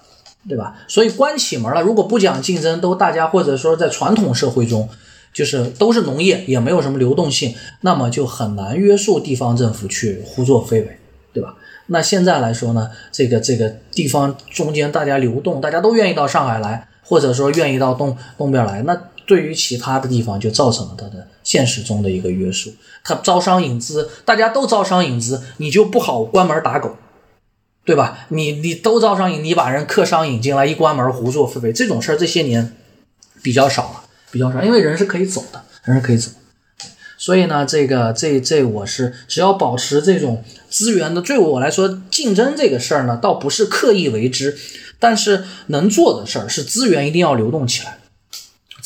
[0.47, 0.75] 对吧？
[0.87, 4.87] 所以关起门了，如果不讲竞争，都大家或者说在传统社会中，
[5.33, 10.97] 就是都是农业，也没有什么流动性，那么就很难约束地方政府去胡作非为，
[11.33, 11.55] 对吧？
[11.87, 18.97] 那现在来说呢，这个这个地方中间大家流动，大家都愿意到上海来，或者说愿意到东东边来，那。
[19.25, 22.73] 对于其他的地方，就造成了它的现实中的一个约束。
[23.03, 26.97] 它招商引资，大家都招商引资，你就不好关门打狗，
[27.85, 28.27] 对吧？
[28.29, 32.75] 你你都招商引，你把人客商引进来，一关门胡作非为，这种事儿这些年
[33.41, 36.31] 比较少了，比较少，因为人是可以走的，人是可以走。
[37.17, 44.57] 所以呢，这个这这我是只要保持这种资源的，对我来说，竞争这个事儿呢，倒不是刻意为之，
[44.99, 47.99] 但是能做的事儿是资源一定要流动起来。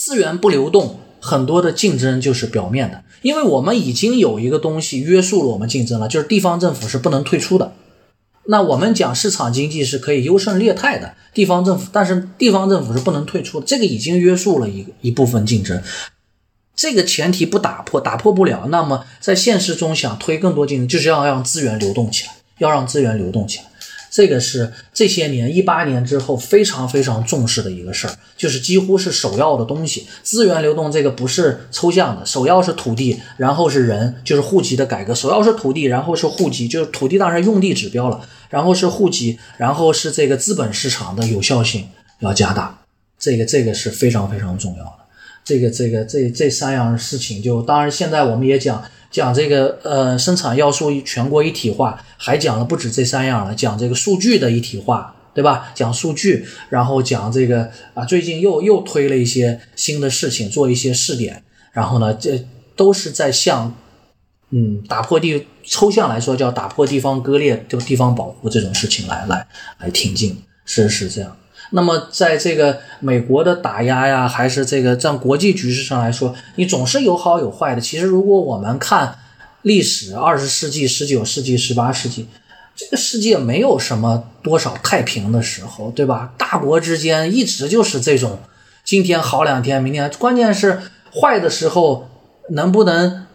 [0.08, 7.74] 资源不流动，很多的竞争就是表面的，因为我们已经有一个东西约束了我们竞争了，就是地方政府是不能退出的。
[8.46, 15.84] 那我们讲市场经济是可以优胜劣汰的，地方政府，但是地方政府是不能退出的，这个已经约束了一一部分竞争。
[16.74, 18.68] 这个前提不打破，打破不了。
[18.70, 23.66] 那么在现实中想推更多竞争，就是要让资源流动起来，要让资源流动起来。
[24.10, 30.08] 这个是这些年一八年之后非常非常重视的一个事儿，就是几乎是首要的东西。
[30.24, 35.14] 资源流动这个不是抽象的，首要是土地，然后是人，就是户籍的改革。
[35.14, 41.88] 首要是土地，然后是户籍，就是土地当然用地指标了，然后是户籍，然后是这个资本市场的有效性
[42.20, 42.80] 要加大。
[43.20, 44.92] 这个这个是非常非常重要的。
[45.44, 48.84] 这个这个这这三样事情，就当然现在我们也讲。
[49.10, 55.72] 讲这个呃生产要素全国一体化，还讲了不止这三样了，讲这个数据的一体化，对吧？
[55.74, 62.46] 讲数据，然后讲这个啊，最近又又推了一些新的事情，做一些试点，然后呢，这
[62.76, 63.74] 都是在向
[64.50, 69.48] 嗯打破地抽象来说叫打破地方割裂，就地方保护这种事情来来
[69.80, 71.36] 来挺进，是是这样。
[71.72, 77.82] 那么，在这个美国的打压呀，还是这个在国际局势上来说，你总是有好有坏的。
[77.82, 79.20] 其实，如果我们看
[79.64, 82.28] 历史，二十世纪、十九世纪、十八世纪，
[82.74, 86.34] 这个世界没有什么多少太平的时候，对吧？
[86.38, 88.40] 大国之间一直就是这种，
[88.86, 90.80] 今天好两天，明天关键是
[91.14, 92.08] 坏的时候
[92.52, 93.26] 能不能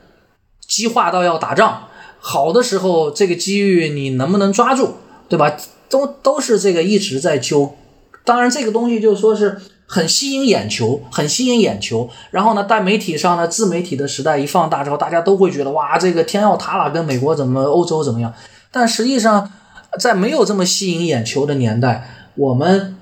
[0.67, 4.97] 激化到要打仗，好的时候这个机遇你能不能抓住，
[5.29, 5.55] 对吧？
[5.91, 7.77] 都都是这个一直在揪。
[8.25, 12.09] 当然，这个东西就说是很吸引眼球，很吸引眼球。
[12.31, 18.33] 然后呢，在媒体上呢，自媒体的时代一放大之后，大家都会觉得哇，这个天要塌了，跟美国怎么、欧洲怎么样？
[18.71, 19.51] 但实际上，
[19.99, 22.97] 在没有这么吸引眼球的年代，我们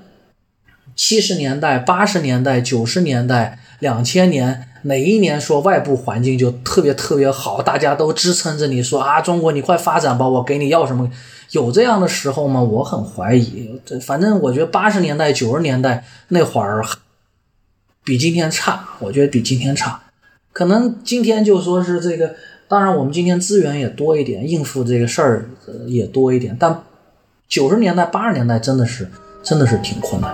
[0.95, 11.09] 七十年代、八十年代、九十年代、两千年，哪一年说外部环境就特别特别好，大家都支撑着你说啊，中国你快发展吧，我给你要什么？
[11.51, 12.61] 有这样的时候吗？
[12.61, 13.77] 我很怀疑。
[13.85, 16.81] 这反正我觉得八十年代、九十年代那会儿
[18.05, 20.01] 比今天差，我觉得比今天差。
[20.53, 22.35] 可能今天就说是这个，
[22.69, 25.49] 当然我们今天资源也多一点，应付这个事儿
[25.87, 26.55] 也多一点。
[26.57, 26.83] 但
[27.49, 29.09] 九十年代、八十年代真的是
[29.43, 30.33] 真的是挺困难。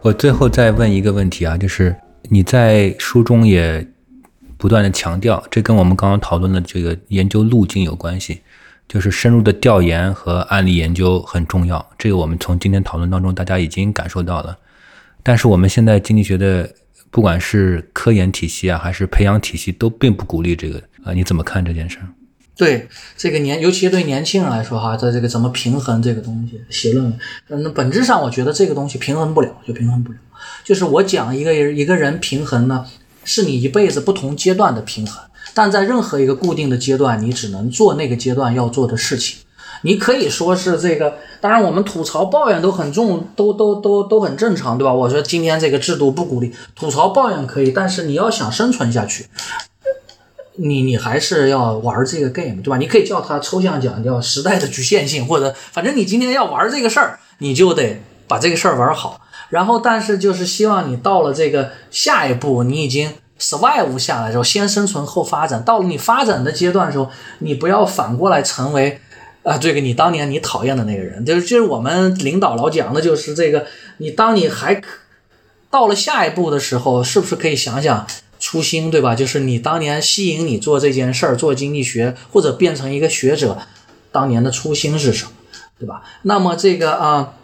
[0.00, 1.94] 我最后再问一个问题啊，就是。
[2.32, 3.86] 你在书中也
[4.56, 8.40] 不断的强调，这跟我们刚刚讨论的这个研究路径有关系，
[8.88, 11.86] 就是深入的调研和案例研究很重要。
[11.98, 14.56] 这个我们从今天讨论当中大家已经感受到了。
[15.22, 16.66] 但是我们现在经济学的
[17.10, 21.98] 不管是科研体系啊，还是培养体系，都并不鼓励这个啊，你怎么看这件事？
[22.56, 30.18] 对这个年，尤其对年轻人来说哈，在这个怎么平衡这个东西，写论文，那本质上我觉得这个东西平衡不了，就平衡不了。
[30.64, 32.86] 就是我讲一个人一个人平衡呢，
[33.24, 35.22] 是你一辈子不同阶段的平衡，
[35.54, 39.38] 但在任何一个固定的阶段，你只能做那个阶段要做的事情。
[39.84, 44.92] 你可以说是这个，当然我们吐槽抱怨都很重，都都都都很正常，对吧？
[44.92, 49.26] 我说今天这个制度不鼓励吐槽抱怨可以，但是你要想生存下去，
[50.54, 52.76] 你你还是要玩这个 game，对吧？
[52.76, 59.20] 你可以叫它抽象讲叫时代的局限性，或者反正你今天要玩这个事儿，你就得把这个事儿玩好。
[59.52, 65.62] 然后，但是就是希望你到了这个下一步，你已经 survive 下来之后，先生存后发展。
[65.62, 68.98] 到了你发展的阶段的时候，你不要反过来成为，
[69.42, 71.22] 啊，这个你当年你讨厌的那个人。
[71.26, 73.66] 就是就是我们领导老讲的，就是这个，
[73.98, 74.80] 你当你还
[75.70, 78.06] 到了下一步的时候，是不是可以想想
[78.40, 79.14] 初心，对吧？
[79.14, 83.58] 就是你当年吸引你做这件事儿，做经济学或者变成一个学者，
[84.10, 85.32] 当年的初心是什么，
[85.78, 86.02] 对吧？
[86.22, 87.34] 那么这个啊。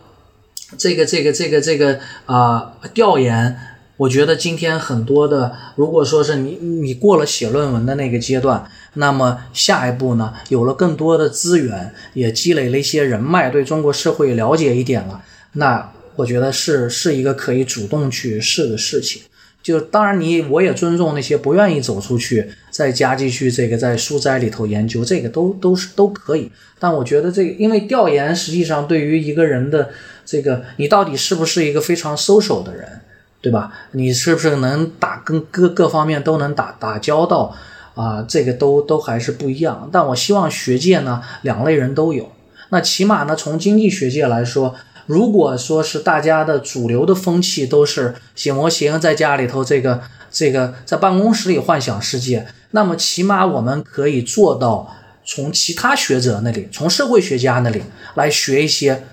[0.77, 3.57] 这个这个这个这个啊，调研，
[3.97, 15.23] 我觉得今天很多的，如果说是你你过了写论文的那个阶段，那么下一步呢，有了更多的资源，也积累了一些人脉，对中国社会了解一点了，
[15.55, 19.23] 那我觉得是是一个可以主动去试的事情。
[19.63, 26.51] 就当然你我也尊重那些不愿意走出去，在家继续这个在书斋里头研究，这个都都是都可以。
[26.79, 29.89] 但我觉得这个，因为调研实际上对于一个人的。
[30.31, 33.01] 这个你到底是不是一个非常 social 的人，
[33.41, 33.73] 对吧？
[33.93, 37.57] 你是不是能打跟各各方面都能打打交道
[37.95, 38.23] 啊？
[38.29, 39.89] 这个都都还是不一样。
[39.91, 42.31] 但我希望学界呢，两类人都有。
[42.69, 44.75] 那起码呢，从经济学界来说，
[45.07, 57.83] 如果说是大家的主流的风气都是写模型，在家里头这个这个在办公室里幻想世界，那么起码我们可以做到从其他学者那里，从社会学家那里
[58.17, 59.05] 来学一些。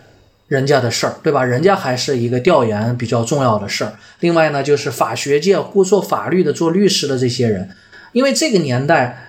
[0.47, 1.43] 人家的事儿，对吧？
[1.43, 3.97] 人家还是一个调研比较重要的事儿。
[4.19, 7.69] 另外呢，就是法学界或做法律的、做律师的这些人，
[8.11, 9.27] 因为这个年代，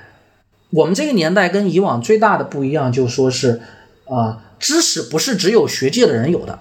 [0.71, 3.63] 我们这个年代跟以往最大的不一样，就说是
[4.05, 6.59] 啊，知识不是只有学界的人有的，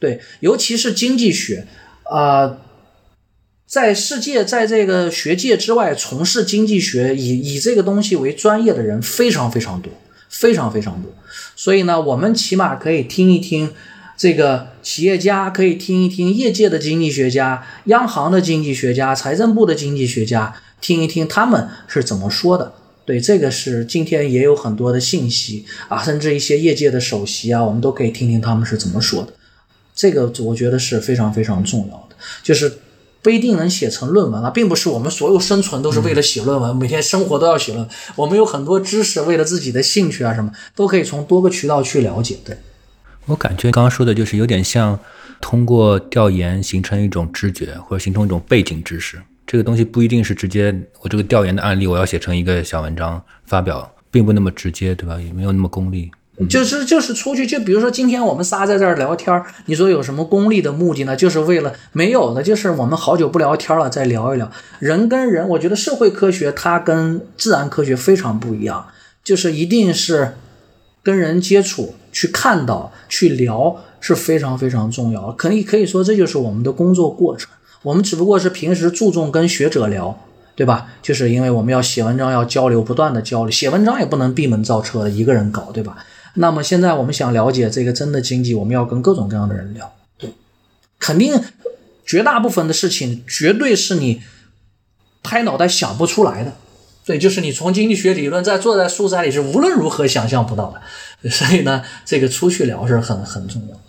[0.00, 1.66] 对，尤其是经济学
[2.04, 2.58] 啊，
[3.66, 9.92] 在世界，在这个学界之外从事经济学以以这个东西为专业的人非常非常多，
[10.30, 11.12] 非常非常多。
[11.56, 13.72] 所以呢，我们起码可以听一听
[14.16, 22.74] 这个企业家，可以听一听业界的经济学家、央行的经济学家、财政部的经济学家，听一听他们是怎么说的。
[23.04, 29.32] 对，这个是今天也有很多的信息啊，甚至一些业界的首席啊，我们都可以听听他们是怎么说的。
[29.94, 32.80] 这个我觉得是非常非常重要的，就是。
[33.26, 37.96] 不一定能写成论文啊，并不是我们所有生存都是为了写论文，每天生活都要写论文。
[38.14, 42.38] 我们有很多知识，为了自己的兴趣啊什么，都可以从多个渠道去了解。
[42.44, 42.56] 对
[43.24, 44.96] 我感觉刚刚说的就是有点像
[45.40, 49.20] 通过调研形成一种知觉，或者形成一种背景知识。
[49.44, 55.20] 这个东西不一定是直接我这个调研的案例，我要写成一个小文章发表，并不那么直接，对吧？
[55.20, 56.12] 也没有那么功利。
[56.50, 61.16] 就是就是出去，就比如说今天我们仨在这儿聊天你说有什么功利的目的呢？
[61.16, 65.48] 就是为了没有的，就是我们好久不聊天了，再聊一聊人跟人。
[65.48, 68.86] 我觉得社会科学它跟自然科学非常不一样，
[69.24, 70.34] 就是一定是
[71.02, 75.32] 跟人接触、去看到、去聊是非常非常重要。
[75.32, 77.50] 可以可以说这就是我们的工作过程。
[77.82, 80.18] 我们只不过是平时注重跟学者聊，
[80.54, 80.88] 对吧？
[81.00, 83.50] 就是因为我们要写文章，要交流，不断的交流。
[83.50, 85.96] 写文章也不能闭门造车的一个人搞，对吧？
[86.36, 90.30] 那么现在我们想了解这个真的经济，我们要跟各种各样的人聊，对
[90.98, 91.40] 肯定
[92.04, 94.22] 绝大部分的事情绝对是你
[95.22, 96.52] 拍脑袋想不出来的，
[97.04, 100.80] 对，就是你从经济学理论在坐在书斋里是无论如何想象不到的，
[101.30, 103.80] 所以呢，这个出去聊是很很重要的。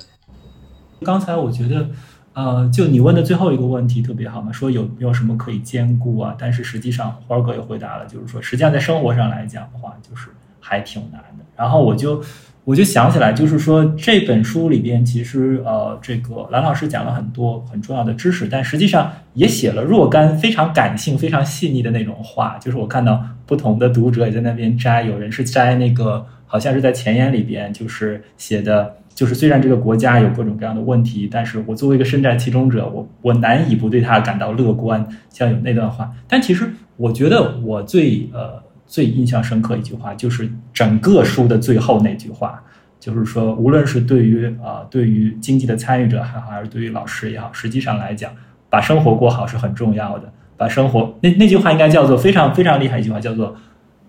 [1.04, 1.90] 刚才我觉得，
[2.34, 6.36] 呃，就你问的最后一个问题特别好嘛，说有没有什么可以兼顾啊？
[6.40, 10.30] 但是实际上，花儿哥也回答了，就是说，实际上在生活上来讲的话，就是
[10.68, 11.46] 还挺难的。
[11.56, 12.22] 然后我就
[12.66, 22.58] 我就想起来，就是说这本书里边，其实呃，这个蓝老师讲了很多很重要的知识，但实际上也写了若干非常感性、非常细腻的那种话。
[22.60, 35.08] 就是我看到不同的读者也在那边摘，有人是摘那个，好像是在前言里边，就是写的，就是虽然这个国家有各种各样的问题，但是我作为一个身在其中者，我我难以不对他感到乐观。
[35.30, 38.67] 像有那段话，但其实我觉得我最呃。
[38.88, 42.64] 最印象深刻一句话，就是整个书的最后那句话，
[43.00, 48.32] 就是说，无论是对于啊，对于经济的参与者还好，还是对于老师也好，实际上来讲，
[48.70, 50.32] 把生活过好是很重要的。
[50.56, 53.56] 把生活那那句话应该叫做非常非常厉害一句话，叫做，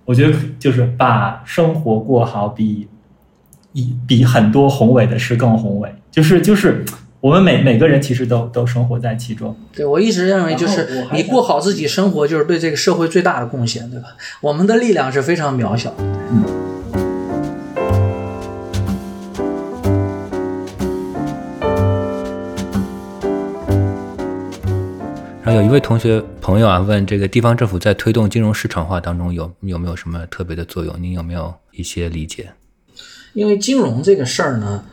[0.05, 2.89] 我觉得就是把生活过好比
[3.73, 6.85] 一比很多宏伟的事更宏伟，就是就是。
[7.21, 9.57] 我们每每个人其实都都生活在其中。
[9.75, 14.11] 对我一直认为，就是你过好自己生活，就是对这个社会最大的贡献，对吧？
[14.41, 15.97] 我们的力量是非常渺小的。
[16.31, 16.45] 嗯。
[25.43, 30.95] 然后有一位同学朋友啊，问这个地方政府在推动金融市场化当中有有没有什么特别的作用？
[31.03, 32.51] 您有没有一些理解？
[33.33, 34.85] 因为金融这个事儿呢。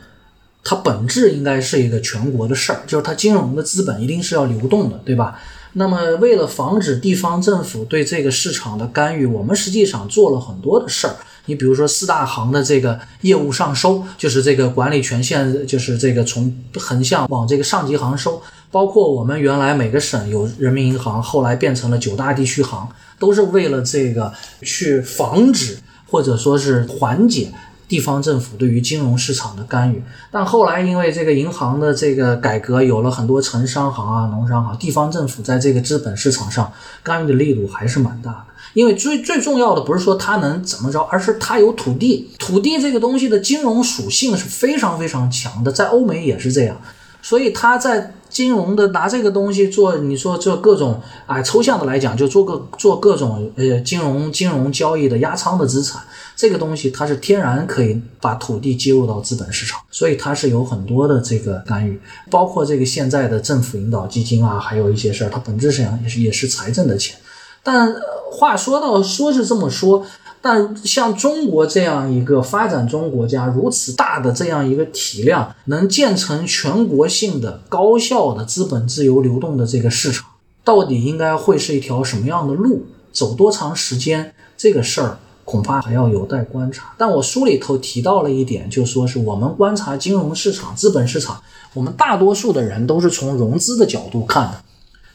[0.68, 5.38] 它本质应该是一个全国的事儿，就是它金融的资本一定是要流动的，对吧？
[5.74, 11.14] 那么为了防止地方政府对这个市场的干预，我们实际上做了很多的事儿。
[11.44, 18.42] 你比如说四大行的这个业务上收，就是这个管理权限，就是这个从横向往这个上级行收。
[18.72, 22.88] 包括我们原来每个省有人民银行，后来变成了九大地区行，
[23.18, 24.32] 都是为了这个
[24.62, 25.78] 去防止
[26.10, 27.52] 或者说是缓解。
[27.88, 36.72] 地方政府对于金融市场的干预，但后来因为这个银行的这个改革，有了很多城商行啊、农商行，地方政府在这个资本市场上
[37.02, 38.44] 干预的力度还是蛮大的。
[38.74, 46.76] 因为最最重要的不是说它能怎么着，而是它有土地，土地这个东西的金融属性是非常非常强的，在欧美也是这样，
[47.22, 48.12] 所以它在。
[48.28, 56.02] 金融的拿这个东西做，你说做各种啊，抽象的来讲，就做个做各种呃金融金融交易的压仓的资产，
[56.36, 61.98] 这个东西它是天然可以把土地接入到资本市场，所以它是有很多的这个干预，
[62.30, 67.16] 包括这个现在的政府引导基金啊，还有一些事儿，它本质上也是也是财政的钱。
[67.62, 67.92] 但
[68.30, 70.06] 话说到说是这么说。
[70.42, 80.24] 但像中国这样一个发展中国家，如此大的这样一个体量，能建成全国性的高效的资本自由流动的这个市场，
[80.62, 82.86] 到底应该会是一条什么样的路？
[83.10, 84.34] 走多长时间？
[84.56, 86.92] 这个事儿恐怕还要有待观察。
[86.98, 91.40] 但我书里头提到了一点，就说是我们观察金融市场、资本市场，
[91.72, 94.60] 我们大多数的人都是从融资的角度看的。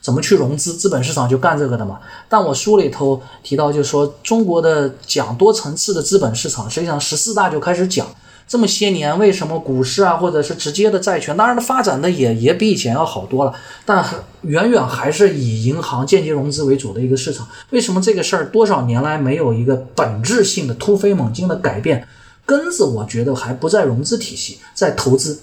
[0.02, 2.00] 怎么去融资，资本市场就干这个的嘛。
[2.28, 8.08] 但我书里头提到，就说中国的讲多层次的资本市场，实际上十四大就开始讲。
[8.52, 13.54] 这么些年，为什么股市啊，或者是直接的债券，当然它发展的也也比以前要好多了，
[13.86, 14.06] 但
[14.42, 17.48] 远远还是以银行间接融资为主的一个市场。
[17.70, 22.06] 为什么这个事儿多少年来没有一个本质性的突飞猛进的改变？
[22.46, 25.40] 根子我觉得还不在融资体系，在投资。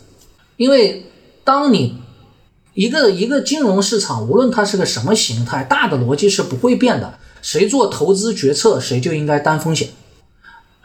[0.59, 1.07] 因为
[1.45, 1.97] 当你
[2.75, 7.15] 一个一个金融市场，无论它是个什么形态，大的逻辑是不会变的。
[7.41, 9.89] 谁做投资决策，谁就应该担风险。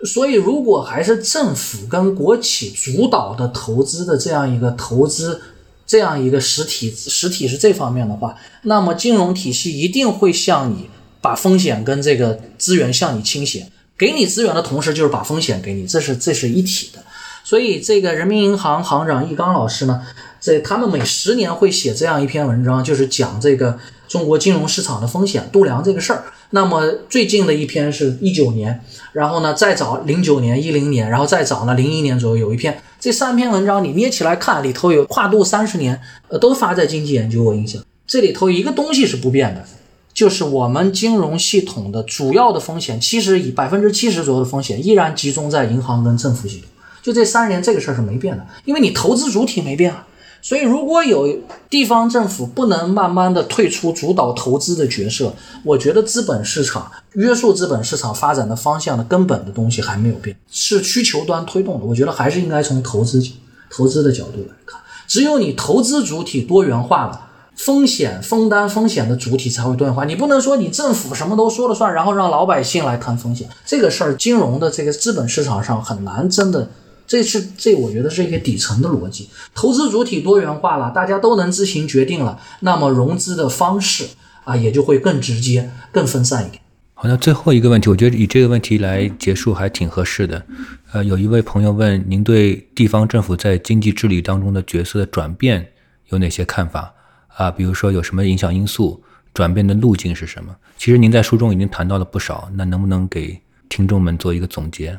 [0.05, 5.41] 所以，如果还是政府跟国企主导的投资的这样一个投资，
[5.87, 10.89] 这样一个实体实体是这方面的话，那么金融体系一定会向你
[11.21, 17.01] 把风险跟这个资源向你倾斜，给你资源的同时就是把风险给你，这是这是一体的。
[17.45, 20.01] 所以，这个人民银行行长易纲老师呢，
[20.39, 23.77] 在他们每十年会写这样一篇文章，就是讲这个
[24.07, 26.25] 中国金融市场的风险度量这个事儿。
[26.55, 28.79] 那么最近的一篇是一九年，
[29.11, 32.79] 然后呢再早零九年、一零年，然后再早呢零一年左右有一篇。
[32.99, 37.83] 这三篇文章你捏起来看，里头有跨度三十年，呃，都发在《经济研究》我印象。
[38.05, 39.65] 这里头一个东西是不变的，
[40.13, 46.69] 就是我们金融系统的主要的风险，其实以百分之七十左右的风险依然集中在银行跟政府系统。
[47.01, 50.05] 就这三十年，这个事儿是没变的，因为你投资主体没变啊。
[50.43, 51.39] 所以，如果有
[51.69, 55.33] 地方政府不能慢慢的退出主导投资的角色，
[55.63, 61.85] 我觉得资本市场约束资本市场发展的方向的根本的东西还没有变，是需求端推动的。
[61.85, 63.23] 我觉得还是应该从投资
[63.71, 70.03] 投资的角度来看，只有你投资主体多元化了，风险分担风险的主体才会多元化。
[70.03, 76.67] 你不能说你政府什么都说了算，然后让老百姓来谈风险，这个事儿金融的这个资本市场上很难真的。
[77.05, 79.29] 这是这，我觉得是一个底层的逻辑。
[79.53, 84.05] 投资主体多元化了，大家都能自行决定了，那么融资的方式
[84.43, 86.61] 啊，也就会更直接、更分散一点。
[86.93, 90.45] 好，那最后一个问题，我觉得以这个问题来结束还挺合适的。
[90.93, 95.67] 呃，有一位朋友问您对地方政府在经济治理当中的角色的转变
[96.09, 96.93] 有哪些看法
[97.35, 97.51] 啊？
[97.51, 99.03] 比如说有什么影响因素，
[99.33, 100.55] 转变的路径是什么？
[100.77, 104.97] 其实您在书中已经谈到了不少，那能不能给听众们做一个总结？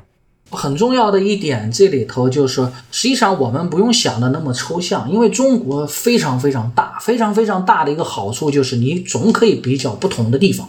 [0.50, 10.68] 很重要的一点，这里头就是说，实际上我们不用想的那么抽象，因为中国非常非常大，非常非常大的一个好处就是你总可以比较不同的地方，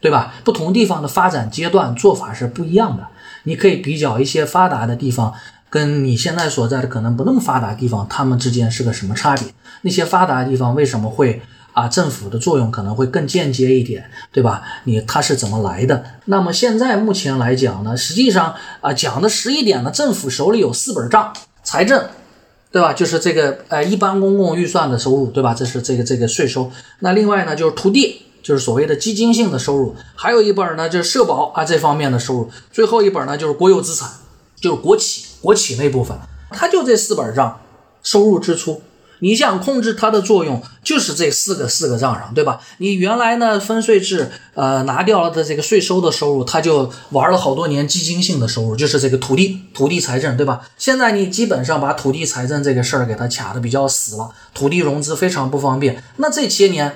[0.00, 0.34] 对吧？
[0.44, 3.06] 不同地方的发展阶段做法是不一样的，
[3.44, 5.34] 你可以比较一些发达的地方
[5.68, 9.44] 跟你现在所在的可能不那么发达地方，他们之间是个什么差别？
[9.82, 11.42] 那些发达的地方为什么会？
[11.72, 14.62] 啊，政府的作用可能会更间接一点，对吧？
[14.84, 16.04] 你它是怎么来的？
[16.24, 21.32] 那么现在目前来讲呢，实际上啊，讲的实一点呢，政府手里有四本账，
[21.62, 22.08] 财政，
[22.72, 22.92] 对吧？
[22.92, 25.54] 就是这个呃一般公共预算的收入，对吧？
[25.54, 26.70] 这是这个这个税收。
[27.00, 34.08] 那另外呢，就是土地，就是所谓的基金性的收入，还有一本呢就是社保啊这方面的收入，最后一本呢就是国有资产，
[34.60, 36.18] 就是国企国企那部分，
[36.50, 37.60] 它就这四本账，
[38.02, 38.82] 收入支出。
[39.20, 42.60] 你想控制它的作用，就是这四个四个账上，对吧？
[42.78, 50.60] 你原来呢分税制，呃，拿掉了的这个税收的收入，它就玩了好多年基金性的收入，就是这个土地土地财政，对吧？
[50.76, 56.02] 现在你基本上把土地财政这个事儿给它卡的比较死了，土地融资非常不方便。
[56.16, 56.94] 那这些年，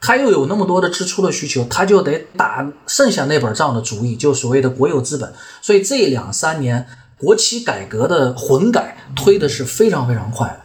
[0.00, 5.32] 它又有那么多的支出的需求，它就得打剩下那本账的主意，就所谓的国有资本。
[5.60, 6.86] 所以这两三年
[7.16, 10.63] 国企改革的混改推的是非常非常快的。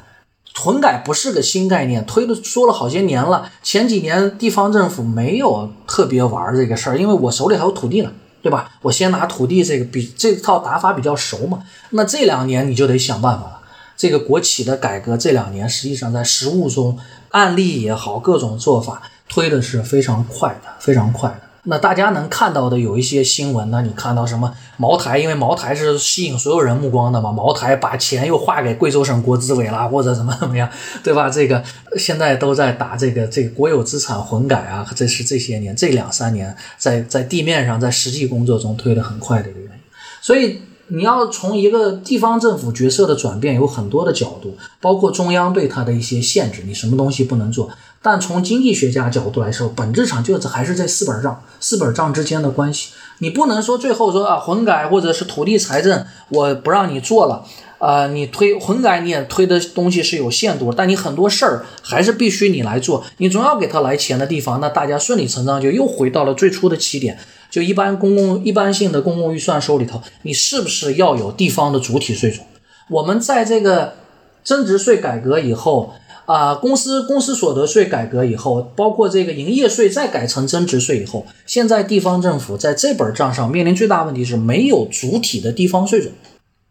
[0.61, 3.49] 混改不是个新概念，推了说了好些年了。
[3.63, 8.11] 前几年地方政府没有特别玩这个事儿，因为我手里还有土地呢，
[8.41, 8.71] 对吧？
[8.81, 11.63] 我先拿土地这个比这套打法比较熟嘛。
[11.91, 13.59] 那这两年你就得想办法了。
[13.95, 16.97] 这个国企的改革这两年实际上在实务中
[17.29, 21.48] 案例也好，各种做法推的是非常快的，非常快的。
[21.69, 23.83] 那大家能看到的有一些新闻呢？
[23.83, 25.19] 你看到什么茅台？
[25.19, 27.31] 因为茅台是吸引所有人目光的嘛。
[27.31, 30.67] 茅台把钱又划给贵州省国资委啦，或者怎么怎么样，
[31.03, 31.29] 对吧？
[31.29, 31.63] 这个
[31.95, 39.79] 现在都在打这个这个国有资产混改啊，这是这些年这两三年在在地面上在实际工作中推的很快的一个原因。
[40.21, 47.69] 所以你要从一个地方政府角色的转变有很多的角度，包括中央对它的一些限制，你什么东西不能做。
[48.01, 52.91] 但从经济学家角度来说，本质上就是还是这四本账，四本账之间的关系。
[53.17, 57.43] 你不能说最后说啊，混改或者是土地财政，我不让你做了，
[57.79, 67.19] 呃，你推混改你也推的东西是有限度，但你很多事儿还是必须你来做，你总要给他来钱的地方，那大家顺理成章就又回到了最初的起点。
[67.51, 72.45] 就一般公共一般性的公共预算收里头，你是不是要有地方的主体税种？
[72.89, 73.95] 我们在这个
[74.43, 75.93] 增值税改革以后。
[76.29, 86.11] 啊，公司公司所得税改革以后，包括这个营业税再改成增值税以后，现在地方政府在这本账上面临最大问题是没有主体的地方税种。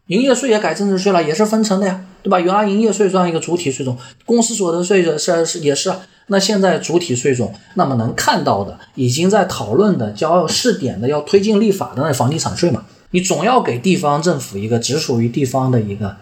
[0.07, 2.39] 营业税也改增值税了，也是分成的呀，对吧？
[2.39, 5.91] 原来营业税算一个主体税种，公司所得税是是也是。
[6.27, 12.85] 那现在主体税种，那么能看到的，已经在讨论的，要试点的，要推进立法的那房地产税嘛？
[13.11, 16.15] 你总要给地方政府一个只属于地方的一个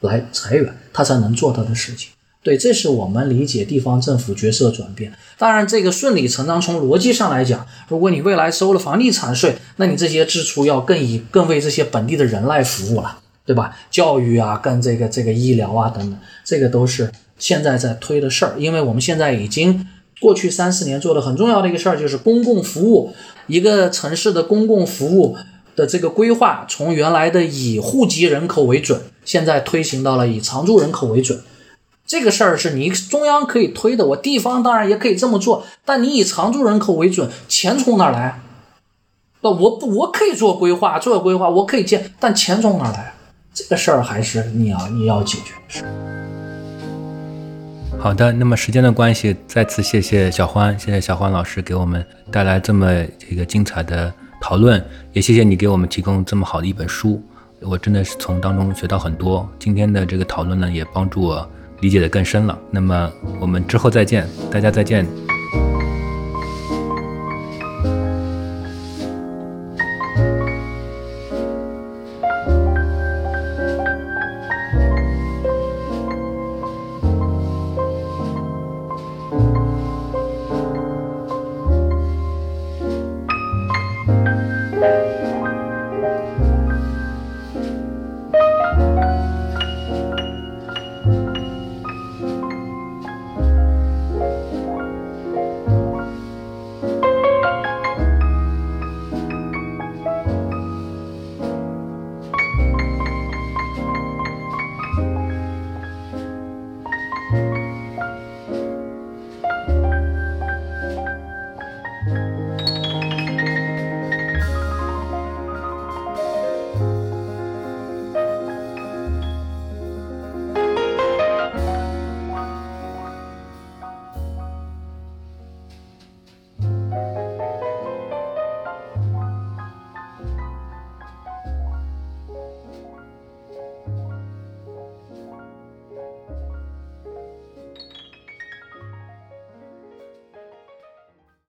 [0.00, 2.10] 来裁员，他才能做他的事情。
[2.44, 5.10] 对，这是我们理解地方政府角色转变。
[5.38, 13.74] 当然，这个顺理成章，从逻辑上来讲，如果你未来收了房地产税，那你这些支出要更以更为这些本地的人来服务了，对吧？
[13.90, 18.54] 教育啊，跟这个这个医疗啊等等，这个都是现在在推的事儿。
[18.58, 19.86] 因为我们现在已经
[20.20, 23.14] 过去三四年做的很重要的一个事儿，就是公共服务，
[23.46, 25.34] 一个城市的公共服务
[25.74, 31.40] 的这个规划，从原来的以户籍人口为准，现在推行到了以常住人口为准。
[32.06, 38.40] 这个事儿是你中央可以推的，我地方当然也可以这么做，但你以常住人口为准，钱从哪来？
[39.40, 43.14] 那我不，我可以做规划，做规划我可以建，但钱从哪来？
[43.54, 45.84] 这个事儿还是你要你要解决的事。
[47.98, 54.12] 好的，那么时间的关系，再次谢谢小欢，谢谢小欢老师给我们带来这么一个精彩的
[54.42, 57.22] 讨论，也谢谢你给我们提供这么好的一本书，
[57.60, 59.48] 我真的是从当中学到很多。
[59.58, 61.48] 今天的这个讨论呢，也帮助我。
[61.80, 65.06] 理解的更深了，那么我们之后再见，大家再见。